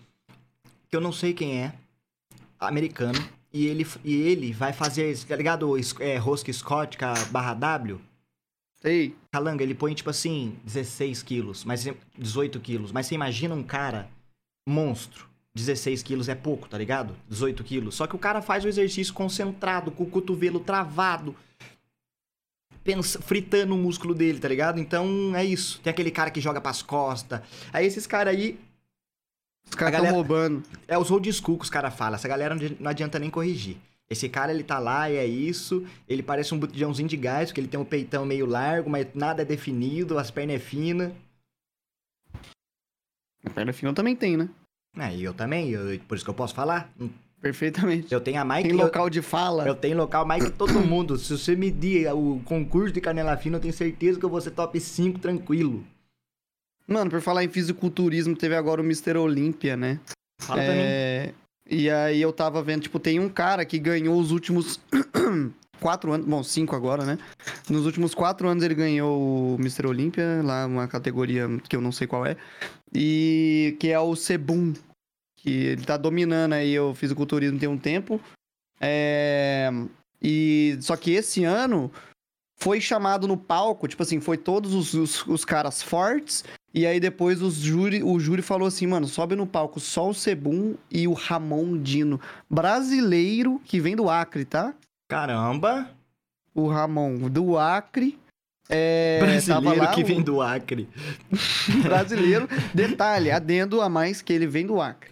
que 0.91 0.97
eu 0.97 1.01
não 1.01 1.13
sei 1.13 1.33
quem 1.33 1.63
é, 1.63 1.73
americano, 2.59 3.19
e 3.53 3.67
ele, 3.67 3.87
e 4.05 4.15
ele 4.15 4.53
vai 4.53 4.73
fazer, 4.73 5.17
tá 5.25 5.37
ligado? 5.37 5.75
É, 6.01 6.17
rosca 6.17 6.53
Scott 6.53 6.99
com 6.99 7.05
a 7.05 7.15
barra 7.27 7.55
W. 7.55 8.01
Ei, 8.83 9.15
Calanga, 9.33 9.63
ele 9.63 9.75
põe 9.75 9.95
tipo 9.95 10.09
assim, 10.11 10.57
16 10.65 11.23
quilos, 11.23 11.65
mas 11.65 11.87
18 12.17 12.59
quilos. 12.61 12.93
Mas 12.93 13.07
você 13.07 13.15
imagina 13.15 13.55
um 13.55 13.63
cara 13.63 14.09
monstro. 14.69 15.28
16 15.59 16.03
quilos 16.03 16.29
é 16.29 16.35
pouco, 16.35 16.69
tá 16.69 16.79
ligado? 16.79 17.15
18 17.29 17.63
quilos. 17.65 17.95
Só 17.95 18.07
que 18.07 18.17
o 18.17 18.19
cara 18.19 18.41
faz 18.43 18.65
o 18.65 18.69
exercício 18.69 19.13
concentrado, 19.15 19.91
com 19.91 20.05
o 20.05 20.11
cotovelo 20.11 20.61
travado. 20.61 21.35
Pensa, 22.85 23.21
fritando 23.21 23.75
o 23.75 23.79
músculo 23.79 24.15
dele, 24.15 24.39
tá 24.39 24.49
ligado? 24.49 24.81
Então 24.81 25.35
é 25.37 25.45
isso. 25.45 25.81
Tem 25.83 25.91
aquele 25.91 26.11
cara 26.11 26.31
que 26.31 26.41
joga 26.41 26.61
pras 26.61 26.81
costas. 26.83 27.41
Aí 27.73 27.85
esses 27.87 28.07
caras 28.07 28.35
aí, 28.35 28.59
os 29.69 29.75
caras 29.75 29.95
estão 29.95 30.15
roubando. 30.15 30.63
é 30.87 30.97
os 30.97 31.11
old 31.11 31.31
school 31.33 31.59
que 31.59 31.65
os 31.65 31.71
caras 31.71 31.95
falam. 31.95 32.15
Essa 32.15 32.29
galera 32.29 32.55
não 32.55 32.65
adi- 32.65 32.77
não 32.81 32.91
adianta 32.91 33.19
nem 33.19 33.29
corrigir. 33.29 33.77
Esse 34.09 34.27
cara, 34.27 34.51
ele 34.55 34.63
tá 34.65 34.79
lá 34.79 35.11
e 35.11 35.17
é 35.17 35.27
isso. 35.27 35.87
Ele 36.09 36.23
parece 36.23 36.55
um 36.55 36.59
botijãozinho 36.59 37.07
de 37.09 37.17
gás, 37.17 37.51
porque 37.51 37.61
ele 37.61 37.69
tem 37.69 37.79
um 37.79 37.85
peitão 37.85 38.25
meio 38.25 38.47
largo, 38.47 38.89
mas 38.89 39.07
nada 39.15 39.43
é 39.43 39.45
definido, 39.45 40.19
as 40.19 40.31
pernas 40.31 40.57
é 40.57 40.59
fina. 40.59 41.13
A 43.45 43.51
perna 43.51 43.73
fina 43.73 43.93
também 43.93 44.17
tem, 44.17 44.37
né? 44.37 44.49
É, 44.97 45.15
e 45.15 45.23
eu 45.25 45.33
também, 45.35 45.71
eu- 45.71 45.99
por 46.09 46.15
isso 46.17 46.25
que 46.25 46.31
eu 46.31 46.35
posso 46.35 46.55
falar. 46.55 46.93
Perfeitamente. 47.41 48.13
Eu 48.13 48.21
tenho 48.21 48.41
a 48.41 48.45
mais 48.45 48.63
Tem 48.65 48.73
que 48.75 48.81
eu- 48.81 48.85
local 48.85 49.09
de 49.09 49.23
fala. 49.23 49.65
Eu 49.67 49.75
tenho 49.75 49.97
local 49.97 50.25
mais 50.27 50.45
que 50.45 50.51
todo 50.51 50.73
mundo. 50.81 51.17
Se 51.17 51.37
você 51.39 51.55
medir 51.55 52.13
o 52.13 52.41
concurso 52.45 52.93
de 52.93 53.01
canela 53.01 53.37
fina, 53.37 53.57
eu 53.57 53.61
tenho 53.61 53.73
certeza 53.75 54.19
que 54.19 54.25
eu 54.25 54.31
vou 54.31 54.41
ser 54.41 54.51
top 54.51 54.79
5 54.81 55.19
tranquilo. 55.21 55.85
Mano, 56.87 57.11
por 57.11 57.21
falar 57.21 57.45
em 57.45 57.49
fisiculturismo, 57.49 58.35
teve 58.35 58.57
agora 58.57 58.81
o 58.81 58.85
Mr. 58.85 59.17
Olímpia, 59.19 59.77
né? 59.77 60.01
Fala 60.41 60.63
pra 60.63 60.73
mim. 60.73 60.81
É, 60.81 61.33
E 61.71 61.91
aí 61.91 62.21
eu 62.23 62.33
tava 62.33 62.63
vendo, 62.63 62.83
tipo, 62.85 62.99
tem 62.99 63.21
um 63.21 63.29
cara 63.29 63.63
que 63.65 63.79
ganhou 63.79 64.19
os 64.19 64.31
últimos 64.33 64.81
quatro 65.81 66.13
anos, 66.13 66.27
bom, 66.27 66.43
cinco 66.43 66.75
agora, 66.77 67.05
né? 67.05 67.19
Nos 67.69 67.87
últimos 67.87 68.15
quatro 68.15 68.49
anos 68.49 68.63
ele 68.65 68.75
ganhou 68.75 69.55
o 69.55 69.57
Mr. 69.59 69.87
Olímpia, 69.87 70.41
lá 70.43 70.67
uma 70.67 70.87
categoria 70.89 71.49
que 71.69 71.77
eu 71.77 71.81
não 71.81 71.93
sei 71.93 72.07
qual 72.07 72.27
é, 72.27 72.37
e 72.93 73.77
que 73.81 73.89
é 73.89 73.99
o 73.99 74.15
Sebum, 74.17 74.75
que 75.37 75.51
ele 75.51 75.85
tá 75.85 75.97
dominando 75.97 76.53
aí 76.55 76.79
o 76.79 76.95
fisiculturismo 76.95 77.59
tem 77.59 77.69
um 77.69 77.79
tempo. 77.79 78.21
É, 78.81 79.71
E 80.23 80.79
só 80.81 80.97
que 80.97 81.13
esse 81.13 81.45
ano 81.45 81.91
foi 82.59 82.81
chamado 82.81 83.29
no 83.29 83.37
palco, 83.37 83.87
tipo 83.87 84.03
assim, 84.03 84.21
foi 84.21 84.37
todos 84.37 84.75
os, 84.75 84.95
os, 84.95 85.27
os 85.27 85.45
caras 85.45 85.81
fortes 85.81 86.45
e 86.75 86.87
aí 86.87 87.01
depois 87.01 87.41
os 87.41 87.55
júri, 87.55 88.03
o 88.03 88.19
júri 88.19 88.43
falou 88.43 88.69
assim, 88.69 88.87
mano, 88.87 89.07
sobe 89.07 89.35
no 89.35 89.47
palco 89.47 89.81
só 89.81 90.11
o 90.11 90.15
Sebum 90.15 90.77
e 90.91 91.09
o 91.09 91.13
Ramon 91.13 91.81
Dino, 91.81 92.21
brasileiro 92.51 93.61
que 93.65 93.81
vem 93.81 93.97
do 93.97 94.11
Acre, 94.11 94.45
tá? 94.45 94.75
Caramba. 95.09 95.89
O 96.55 96.69
Ramon 96.69 97.29
do 97.31 97.57
Acre 97.57 98.19
É, 98.69 99.19
Brasileiro 99.21 99.79
lá 99.79 99.87
que 99.95 100.05
vem 100.05 100.21
do 100.21 100.43
Acre. 100.43 100.89
brasileiro. 101.83 102.47
Detalhe, 102.75 103.31
adendo 103.31 103.81
a 103.81 103.89
mais 103.89 104.21
que 104.21 104.33
ele 104.33 104.47
vem 104.47 104.67
do 104.67 104.81
Acre. 104.81 105.11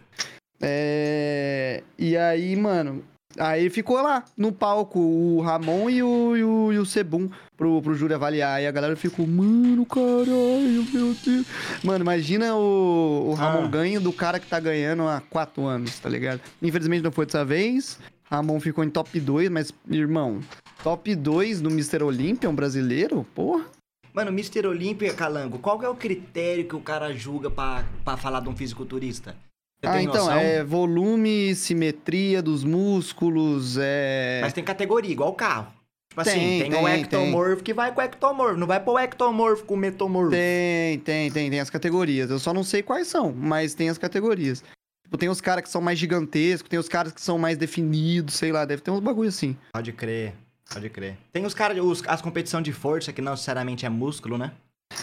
É, 0.60 1.82
E 1.98 2.16
aí, 2.16 2.54
mano, 2.56 3.02
aí 3.38 3.70
ficou 3.70 4.00
lá 4.02 4.24
no 4.36 4.52
palco 4.52 4.98
o 4.98 5.40
Ramon 5.40 5.88
e 5.88 6.02
o, 6.02 6.36
e 6.36 6.44
o, 6.44 6.72
e 6.72 6.78
o 6.78 6.84
Sebum 6.84 7.30
pro, 7.56 7.80
pro 7.80 7.94
júri 7.94 8.12
avaliar. 8.12 8.60
E 8.62 8.66
a 8.66 8.70
galera 8.72 8.96
ficou, 8.96 9.26
mano, 9.26 9.86
caralho, 9.86 10.84
meu 10.92 11.14
Deus. 11.14 11.46
Mano, 11.82 12.04
imagina 12.04 12.54
o, 12.54 13.28
o 13.30 13.34
Ramon 13.34 13.64
Ah. 13.64 13.68
ganho 13.68 14.00
do 14.00 14.12
cara 14.12 14.38
que 14.38 14.46
tá 14.46 14.60
ganhando 14.60 15.06
há 15.08 15.22
quatro 15.30 15.64
anos, 15.64 15.98
tá 15.98 16.08
ligado? 16.10 16.40
Infelizmente 16.60 17.02
não 17.02 17.12
foi 17.12 17.24
dessa 17.24 17.44
vez. 17.44 17.98
Ramon 18.30 18.60
ficou 18.60 18.82
em 18.82 18.90
top 18.90 19.18
2, 19.18 19.48
mas, 19.50 19.72
irmão, 19.88 20.40
top 20.82 21.14
2 21.14 21.60
no 21.60 21.70
Mr. 21.70 22.02
Olympia, 22.02 22.50
um 22.50 22.54
brasileiro? 22.54 23.26
Porra. 23.34 23.64
Mano, 24.12 24.30
Mr. 24.30 24.66
Olímpia, 24.66 25.12
Calango, 25.12 25.58
qual 25.58 25.82
é 25.82 25.88
o 25.88 25.94
critério 25.94 26.64
que 26.64 26.74
o 26.74 26.80
cara 26.80 27.12
julga 27.12 27.50
pra, 27.50 27.84
pra 28.02 28.16
falar 28.16 28.40
de 28.40 28.48
um 28.48 28.56
fisiculturista? 28.56 29.36
Você 29.78 29.86
ah, 29.86 29.92
tem 29.92 30.04
então, 30.04 30.24
noção? 30.24 30.38
é 30.38 30.64
volume, 30.64 31.54
simetria 31.54 32.40
dos 32.42 32.64
músculos, 32.64 33.76
é... 33.78 34.40
Mas 34.40 34.54
tem 34.54 34.64
categoria, 34.64 35.12
igual 35.12 35.34
carro. 35.34 35.70
Tipo 36.08 36.22
assim, 36.22 36.32
Tem, 36.32 36.60
tem, 36.62 36.70
tem, 36.70 36.82
o 36.82 36.88
ectomorfo 36.88 37.62
que 37.62 37.74
vai 37.74 37.92
com 37.92 38.00
o 38.00 38.04
ectomorfo. 38.04 38.56
Não 38.56 38.66
vai 38.66 38.80
pôr 38.80 38.94
o 38.94 38.98
ectomorfo 38.98 39.64
com 39.64 39.74
o 39.74 39.76
metomorfo. 39.76 40.30
Tem, 40.30 40.98
tem, 41.00 41.30
tem, 41.30 41.50
tem 41.50 41.60
as 41.60 41.68
categorias. 41.68 42.30
Eu 42.30 42.38
só 42.38 42.54
não 42.54 42.64
sei 42.64 42.82
quais 42.82 43.06
são, 43.06 43.34
mas 43.36 43.74
tem 43.74 43.90
as 43.90 43.98
categorias. 43.98 44.64
Tipo, 45.06 45.16
tem 45.18 45.28
os 45.28 45.40
caras 45.40 45.62
que 45.62 45.70
são 45.70 45.80
mais 45.80 45.96
gigantescos, 46.00 46.68
tem 46.68 46.80
os 46.80 46.88
caras 46.88 47.12
que 47.12 47.20
são 47.20 47.38
mais 47.38 47.56
definidos, 47.56 48.34
sei 48.34 48.50
lá, 48.50 48.64
deve 48.64 48.82
ter 48.82 48.90
uns 48.90 48.98
bagulho 48.98 49.28
assim. 49.28 49.56
Pode 49.72 49.92
crer, 49.92 50.34
pode 50.68 50.90
crer. 50.90 51.16
Tem 51.32 51.46
os 51.46 51.54
caras, 51.54 51.78
os- 51.78 52.02
as 52.08 52.20
competições 52.20 52.64
de 52.64 52.72
força, 52.72 53.12
que 53.12 53.22
não 53.22 53.32
necessariamente 53.32 53.86
é 53.86 53.88
músculo, 53.88 54.36
né? 54.36 54.50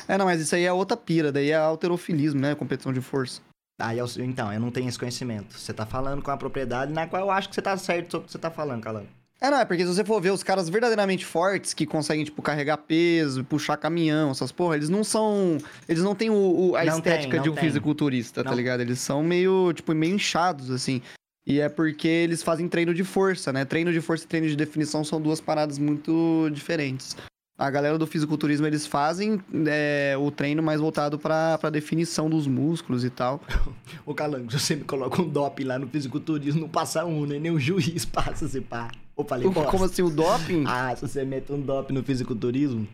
É, 0.05 0.17
não, 0.17 0.25
mas 0.25 0.41
isso 0.41 0.53
aí 0.55 0.65
é 0.65 0.73
outra 0.73 0.97
pira, 0.97 1.31
daí 1.31 1.51
é 1.51 1.55
alterofilismo, 1.55 2.41
né? 2.41 2.53
Competição 2.53 2.91
de 2.91 2.99
força. 2.99 3.41
Aí 3.81 3.97
eu, 3.97 4.05
então, 4.19 4.51
eu 4.51 4.59
não 4.59 4.71
tenho 4.71 4.89
esse 4.89 4.99
conhecimento. 4.99 5.57
Você 5.57 5.73
tá 5.73 5.85
falando 5.85 6.21
com 6.21 6.31
a 6.31 6.37
propriedade 6.37 6.91
na 6.91 7.07
qual 7.07 7.21
eu 7.21 7.31
acho 7.31 7.47
que 7.47 7.55
você 7.55 7.61
tá 7.61 7.77
certo 7.77 8.11
sobre 8.11 8.23
o 8.23 8.27
que 8.27 8.31
você 8.33 8.37
tá 8.39 8.51
falando, 8.51 8.83
Calango. 8.83 9.07
É, 9.43 9.51
não, 9.51 9.57
é 9.59 9.65
porque 9.65 9.83
se 9.85 9.93
você 9.93 10.05
for 10.05 10.21
ver 10.21 10.31
os 10.31 10.41
caras 10.41 10.69
verdadeiramente 10.69 11.25
fortes 11.25 11.73
que 11.73 11.85
conseguem, 11.85 12.23
tipo, 12.23 12.41
carregar 12.41 12.77
peso, 12.77 13.43
puxar 13.43 13.75
caminhão, 13.75 14.31
essas 14.31 14.53
porra, 14.53 14.77
eles 14.77 14.87
não 14.87 15.03
são. 15.03 15.57
Eles 15.89 16.01
não 16.01 16.15
têm 16.15 16.29
o, 16.29 16.33
o- 16.71 16.75
a 16.77 16.85
Não 16.85 17.01
tem, 17.01 17.11
estética 17.13 17.39
de 17.39 17.47
não 17.47 17.51
um 17.53 17.55
tem. 17.55 17.65
fisiculturista, 17.65 18.41
tá 18.41 18.51
Não. 18.51 18.55
ligado? 18.57 18.79
Eles 18.79 18.99
são 18.99 19.21
meio, 19.21 19.73
tipo, 19.73 19.93
meio 19.93 20.15
inchados, 20.15 20.71
assim. 20.71 21.01
E 21.45 21.59
é 21.59 21.67
porque 21.67 22.07
eles 22.07 22.41
fazem 22.41 22.69
treino 22.69 22.93
de 22.93 23.03
força, 23.03 23.51
né? 23.51 23.65
Treino 23.65 23.91
de 23.91 23.99
força 23.99 24.23
e 24.23 24.27
treino 24.29 24.47
de 24.47 24.55
definição 24.55 25.03
são 25.03 25.19
duas 25.21 25.41
paradas 25.41 25.77
muito 25.77 26.49
diferentes. 26.53 27.17
A 27.57 27.69
galera 27.69 27.97
do 27.97 28.07
fisiculturismo, 28.07 28.65
eles 28.65 28.87
fazem 28.87 29.41
é, 29.67 30.15
o 30.17 30.31
treino 30.31 30.63
mais 30.63 30.79
voltado 30.79 31.19
pra, 31.19 31.57
pra 31.57 31.69
definição 31.69 32.29
dos 32.29 32.47
músculos 32.47 33.03
e 33.03 33.09
tal. 33.09 33.41
Ô, 34.05 34.13
Calango, 34.15 34.49
se 34.51 34.57
você 34.59 34.75
me 34.77 34.85
coloca 34.85 35.21
um 35.21 35.27
doping 35.27 35.65
lá 35.65 35.77
no 35.77 35.87
fisiculturismo, 35.87 36.61
não 36.61 36.69
passa 36.69 37.03
um, 37.03 37.25
né? 37.25 37.37
Nem 37.39 37.51
o 37.51 37.59
juiz 37.59 38.05
passa 38.07 38.45
esse 38.45 38.61
pá. 38.61 38.89
Como 39.15 39.85
assim, 39.85 40.01
o 40.01 40.09
doping? 40.09 40.63
Ah, 40.67 40.95
se 40.95 41.07
você 41.07 41.23
mete 41.23 41.51
um 41.51 41.59
doping 41.61 41.93
no 41.93 42.03
fisiculturismo, 42.03 42.87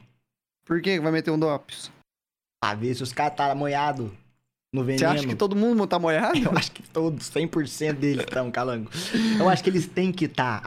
Por 0.66 0.82
que 0.82 1.00
vai 1.00 1.12
meter 1.12 1.32
um 1.32 1.40
doping? 1.40 1.76
pra 2.62 2.74
ver 2.76 2.94
se 2.94 3.02
os 3.04 3.14
caras 3.14 3.36
tá 3.38 3.56
moiado 3.56 4.12
no 4.74 4.84
veneno. 4.84 5.00
Você 5.00 5.06
acha 5.18 5.28
que 5.28 5.36
todo 5.36 5.56
mundo 5.56 5.88
tá 5.88 5.98
molhado? 5.98 6.38
Eu 6.38 6.52
acho 6.56 6.72
que 6.72 6.84
todos, 6.84 7.30
100% 7.32 7.94
deles 7.94 8.24
estão, 8.26 8.52
calango. 8.52 8.90
Eu 9.40 9.48
acho 9.50 9.64
que 9.64 9.70
eles 9.70 9.88
têm 9.88 10.12
que 10.12 10.26
estar 10.26 10.62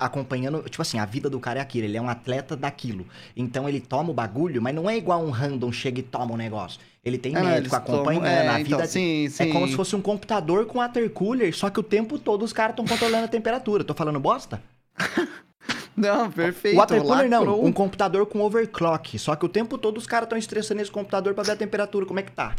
acompanhando. 0.00 0.62
Tipo 0.68 0.82
assim, 0.82 0.98
a 0.98 1.04
vida 1.06 1.30
do 1.30 1.38
cara 1.40 1.60
é 1.60 1.62
aquilo. 1.62 1.86
Ele 1.86 1.96
é 1.96 2.02
um 2.02 2.08
atleta 2.08 2.56
daquilo. 2.56 3.06
Então 3.36 3.68
ele 3.68 3.80
toma 3.80 4.10
o 4.10 4.14
bagulho, 4.14 4.60
mas 4.60 4.74
não 4.74 4.90
é 4.90 4.96
igual 4.98 5.24
um 5.24 5.30
random 5.30 5.70
chega 5.72 6.00
e 6.00 6.02
toma 6.02 6.34
o 6.34 6.36
negócio. 6.36 6.80
Ele 7.04 7.16
tem 7.16 7.32
não, 7.32 7.42
médico 7.42 7.74
eles 7.74 7.86
tomam- 7.86 8.00
acompanhando. 8.02 8.26
é, 8.26 8.48
a 8.48 8.60
então, 8.60 8.78
vida 8.78 8.86
sim, 8.88 9.28
sim. 9.30 9.44
é 9.44 9.52
como 9.52 9.66
se 9.68 9.76
fosse 9.76 9.94
um 9.96 10.02
computador 10.02 10.66
com 10.66 10.78
water 10.78 11.08
cooler, 11.10 11.54
só 11.56 11.70
que 11.70 11.80
o 11.80 11.82
tempo 11.82 12.18
todo 12.18 12.42
os 12.44 12.52
caras 12.52 12.72
estão 12.72 12.84
controlando 12.84 13.24
a 13.24 13.28
temperatura. 13.28 13.82
Tô 13.84 13.94
falando 13.94 14.18
bosta? 14.20 14.60
Não, 15.96 16.30
perfeito. 16.30 16.76
o 16.76 16.78
water 16.78 17.02
cooler 17.02 17.28
não, 17.28 17.60
um 17.60 17.72
computador 17.72 18.24
com 18.24 18.40
overclock. 18.40 19.18
Só 19.18 19.34
que 19.34 19.44
o 19.44 19.48
tempo 19.48 19.76
todo 19.76 19.98
os 19.98 20.06
caras 20.06 20.26
estão 20.26 20.38
estressando 20.38 20.80
esse 20.80 20.90
computador 20.90 21.34
pra 21.34 21.42
ver 21.42 21.52
a 21.52 21.56
temperatura, 21.56 22.06
como 22.06 22.20
é 22.20 22.22
que 22.22 22.30
tá. 22.30 22.54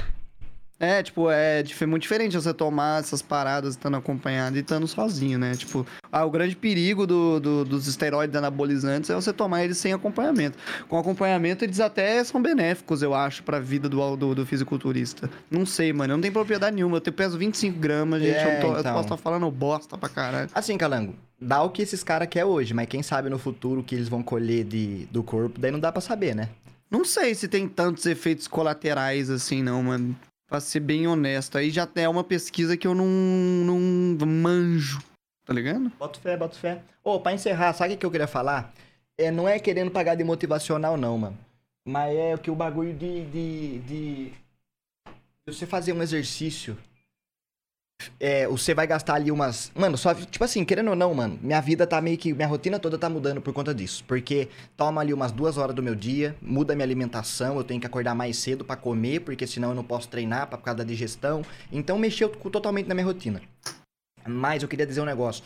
É, 0.79 1.03
tipo, 1.03 1.29
é 1.29 1.61
dif- 1.61 1.85
muito 1.85 2.03
diferente 2.03 2.37
você 2.37 2.53
tomar 2.53 3.01
essas 3.01 3.21
paradas 3.21 3.71
estando 3.71 3.97
acompanhado 3.97 4.55
e 4.55 4.61
estando 4.61 4.87
sozinho, 4.87 5.37
né? 5.37 5.53
Tipo, 5.55 5.85
ah, 6.09 6.23
o 6.23 6.31
grande 6.31 6.55
perigo 6.55 7.05
do- 7.05 7.37
do- 7.39 7.65
dos 7.65 7.85
esteroides 7.87 8.33
anabolizantes 8.35 9.09
é 9.09 9.15
você 9.15 9.33
tomar 9.33 9.65
eles 9.65 9.77
sem 9.77 9.91
acompanhamento. 9.91 10.57
Com 10.87 10.97
acompanhamento, 10.97 11.65
eles 11.65 11.81
até 11.81 12.23
são 12.23 12.41
benéficos, 12.41 13.01
eu 13.01 13.13
acho, 13.13 13.43
pra 13.43 13.59
vida 13.59 13.89
do, 13.89 14.15
do, 14.15 14.33
do 14.35 14.45
fisiculturista. 14.45 15.29
Não 15.51 15.65
sei, 15.65 15.91
mano, 15.91 16.13
eu 16.13 16.17
não 16.17 16.21
tenho 16.21 16.33
propriedade 16.33 16.73
nenhuma. 16.75 16.95
Eu 16.97 17.01
tenho- 17.01 17.13
peso 17.13 17.37
25 17.37 17.77
gramas, 17.77 18.21
gente. 18.21 18.37
É, 18.37 18.57
eu, 18.57 18.61
tô- 18.61 18.73
eu 18.75 18.79
então. 18.79 18.93
posso 18.93 19.05
estar 19.05 19.17
falando 19.17 19.51
bosta 19.51 19.97
pra 19.97 20.07
caralho. 20.07 20.49
Assim, 20.53 20.77
Calango, 20.77 21.13
dá 21.41 21.61
o 21.61 21.69
que 21.71 21.81
esses 21.81 22.03
caras 22.05 22.29
querem 22.29 22.47
hoje, 22.47 22.73
mas 22.73 22.87
quem 22.87 23.03
sabe 23.03 23.29
no 23.29 23.37
futuro 23.37 23.81
o 23.81 23.83
que 23.83 23.95
eles 23.95 24.07
vão 24.07 24.23
colher 24.23 24.63
de, 24.63 25.07
do 25.11 25.23
corpo, 25.23 25.59
daí 25.59 25.71
não 25.71 25.79
dá 25.79 25.91
pra 25.91 25.99
saber, 25.99 26.33
né? 26.33 26.47
Não 26.89 27.03
sei 27.03 27.35
se 27.35 27.47
tem 27.49 27.67
tantos 27.67 28.05
efeitos 28.05 28.47
colaterais 28.47 29.29
assim, 29.29 29.61
não, 29.61 29.83
mano. 29.83 30.15
Pra 30.49 30.59
ser 30.59 30.79
bem 30.79 31.07
honesto. 31.07 31.57
Aí 31.57 31.69
já 31.69 31.87
é 31.95 32.09
uma 32.09 32.23
pesquisa 32.23 32.75
que 32.75 32.87
eu 32.87 32.95
não, 32.95 33.05
não 33.05 34.27
manjo, 34.27 34.99
tá 35.45 35.53
ligado? 35.53 35.91
Bota 35.99 36.19
fé, 36.19 36.35
bota 36.35 36.55
fé. 36.57 36.81
Ô, 37.03 37.19
pra 37.19 37.33
encerrar, 37.33 37.71
sabe 37.73 37.93
o 37.93 37.97
que 37.97 38.05
eu 38.05 38.11
queria 38.11 38.27
falar? 38.27 38.73
É, 39.15 39.29
não 39.29 39.47
é 39.47 39.59
querendo 39.59 39.91
pagar 39.91 40.15
de 40.15 40.23
motivacional, 40.23 40.97
não, 40.97 41.17
mano. 41.17 41.37
Mas 41.85 42.15
é 42.15 42.37
que 42.37 42.49
o 42.49 42.55
bagulho 42.55 42.93
de, 42.93 43.25
de... 43.25 43.79
de 43.79 44.33
Você 45.45 45.65
fazer 45.65 45.93
um 45.93 46.01
exercício... 46.01 46.77
É, 48.19 48.47
você 48.47 48.73
vai 48.73 48.85
gastar 48.85 49.15
ali 49.15 49.31
umas... 49.31 49.71
Mano, 49.75 49.97
só... 49.97 50.13
Tipo 50.13 50.43
assim, 50.43 50.65
querendo 50.65 50.89
ou 50.89 50.95
não, 50.95 51.13
mano, 51.13 51.39
minha 51.41 51.61
vida 51.61 51.87
tá 51.87 52.01
meio 52.01 52.17
que... 52.17 52.33
Minha 52.33 52.47
rotina 52.47 52.79
toda 52.79 52.97
tá 52.97 53.09
mudando 53.09 53.41
por 53.41 53.53
conta 53.53 53.73
disso. 53.73 54.03
Porque 54.07 54.49
toma 54.75 55.01
ali 55.01 55.13
umas 55.13 55.31
duas 55.31 55.57
horas 55.57 55.75
do 55.75 55.83
meu 55.83 55.95
dia, 55.95 56.35
muda 56.41 56.75
minha 56.75 56.85
alimentação, 56.85 57.57
eu 57.57 57.63
tenho 57.63 57.79
que 57.79 57.87
acordar 57.87 58.15
mais 58.15 58.37
cedo 58.37 58.65
pra 58.65 58.75
comer, 58.75 59.21
porque 59.21 59.47
senão 59.47 59.69
eu 59.69 59.75
não 59.75 59.83
posso 59.83 60.09
treinar 60.09 60.47
pra- 60.47 60.57
por 60.57 60.65
causa 60.65 60.79
da 60.79 60.83
digestão. 60.83 61.43
Então 61.71 61.97
mexeu 61.97 62.29
totalmente 62.29 62.87
na 62.87 62.95
minha 62.95 63.05
rotina. 63.05 63.41
Mas 64.27 64.63
eu 64.63 64.69
queria 64.69 64.85
dizer 64.85 65.01
um 65.01 65.05
negócio. 65.05 65.43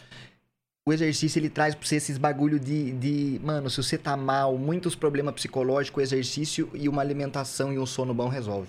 O 0.87 0.91
exercício, 0.91 1.39
ele 1.39 1.49
traz 1.49 1.73
pra 1.73 1.87
você 1.87 1.95
esses 1.95 2.17
bagulho 2.17 2.59
de, 2.59 2.91
de... 2.91 3.39
Mano, 3.43 3.69
se 3.69 3.77
você 3.77 3.97
tá 3.97 4.17
mal, 4.17 4.57
muitos 4.57 4.95
problemas 4.95 5.33
psicológicos, 5.35 6.01
o 6.01 6.03
exercício 6.03 6.69
e 6.73 6.89
uma 6.89 7.01
alimentação 7.01 7.71
e 7.71 7.79
um 7.79 7.85
sono 7.85 8.13
bom 8.13 8.27
resolve. 8.27 8.67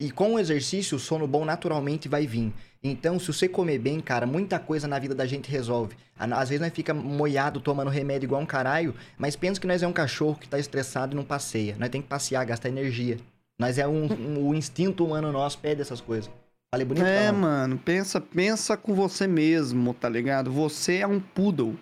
E 0.00 0.12
com 0.12 0.34
o 0.34 0.38
exercício, 0.38 0.96
o 0.96 1.00
sono 1.00 1.26
bom 1.26 1.44
naturalmente 1.44 2.08
vai 2.08 2.24
vir. 2.24 2.52
Então, 2.84 3.18
se 3.18 3.26
você 3.26 3.48
comer 3.48 3.78
bem, 3.80 3.98
cara, 4.00 4.24
muita 4.26 4.56
coisa 4.60 4.86
na 4.86 4.96
vida 4.96 5.12
da 5.12 5.26
gente 5.26 5.50
resolve. 5.50 5.96
Às 6.16 6.48
vezes 6.50 6.60
nós 6.60 6.72
fica 6.72 6.94
moiado 6.94 7.60
tomando 7.60 7.90
remédio 7.90 8.26
igual 8.28 8.40
um 8.40 8.46
caralho, 8.46 8.94
mas 9.16 9.34
pensa 9.34 9.60
que 9.60 9.66
nós 9.66 9.82
é 9.82 9.86
um 9.88 9.92
cachorro 9.92 10.36
que 10.40 10.48
tá 10.48 10.56
estressado 10.58 11.14
e 11.14 11.16
não 11.16 11.24
passeia. 11.24 11.74
Nós 11.78 11.88
tem 11.88 12.00
que 12.00 12.06
passear, 12.06 12.44
gastar 12.46 12.68
energia. 12.68 13.18
Nós 13.58 13.76
é 13.76 13.88
um, 13.88 14.04
um- 14.12 14.46
o 14.48 14.54
instinto 14.54 15.04
humano 15.04 15.32
nosso 15.32 15.58
pede 15.58 15.80
essas 15.82 16.00
coisas. 16.00 16.30
Falei 16.72 16.86
bonito, 16.86 17.04
É, 17.06 17.26
Calão? 17.26 17.40
mano, 17.40 17.78
pensa, 17.78 18.20
pensa 18.20 18.76
com 18.76 18.94
você 18.94 19.26
mesmo, 19.26 19.92
tá 19.94 20.08
ligado? 20.08 20.52
Você 20.52 20.98
é 20.98 21.06
um 21.08 21.18
poodle. 21.18 21.76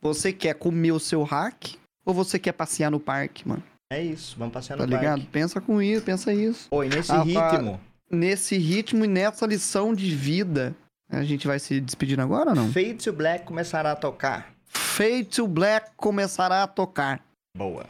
Você 0.00 0.32
quer 0.32 0.54
comer 0.54 0.90
o 0.90 0.98
seu 0.98 1.22
hack 1.22 1.74
ou 2.04 2.12
você 2.12 2.36
quer 2.36 2.52
passear 2.52 2.90
no 2.90 2.98
parque, 2.98 3.46
mano? 3.46 3.62
É 3.92 4.02
isso, 4.02 4.36
vamos 4.38 4.52
passear 4.54 4.76
no 4.76 4.84
Tá 4.84 4.90
parque. 4.90 5.04
ligado? 5.04 5.26
Pensa 5.30 5.60
com 5.60 5.80
isso, 5.80 6.02
pensa 6.04 6.32
isso. 6.32 6.68
Oi, 6.70 6.88
nesse 6.88 7.12
Ah, 7.12 7.22
ritmo, 7.22 7.80
Nesse 8.10 8.56
ritmo 8.58 9.04
e 9.04 9.08
nessa 9.08 9.46
lição 9.46 9.94
de 9.94 10.14
vida, 10.14 10.74
a 11.10 11.22
gente 11.24 11.46
vai 11.46 11.58
se 11.58 11.80
despedindo 11.80 12.22
agora 12.22 12.50
ou 12.50 12.56
não? 12.56 12.72
Fade 12.72 12.94
to 12.94 13.12
Black 13.12 13.44
começará 13.44 13.92
a 13.92 13.96
tocar. 13.96 14.52
Fade 14.66 15.24
to 15.24 15.46
Black 15.48 15.90
começará 15.96 16.62
a 16.62 16.66
tocar. 16.66 17.24
Boa. 17.56 17.86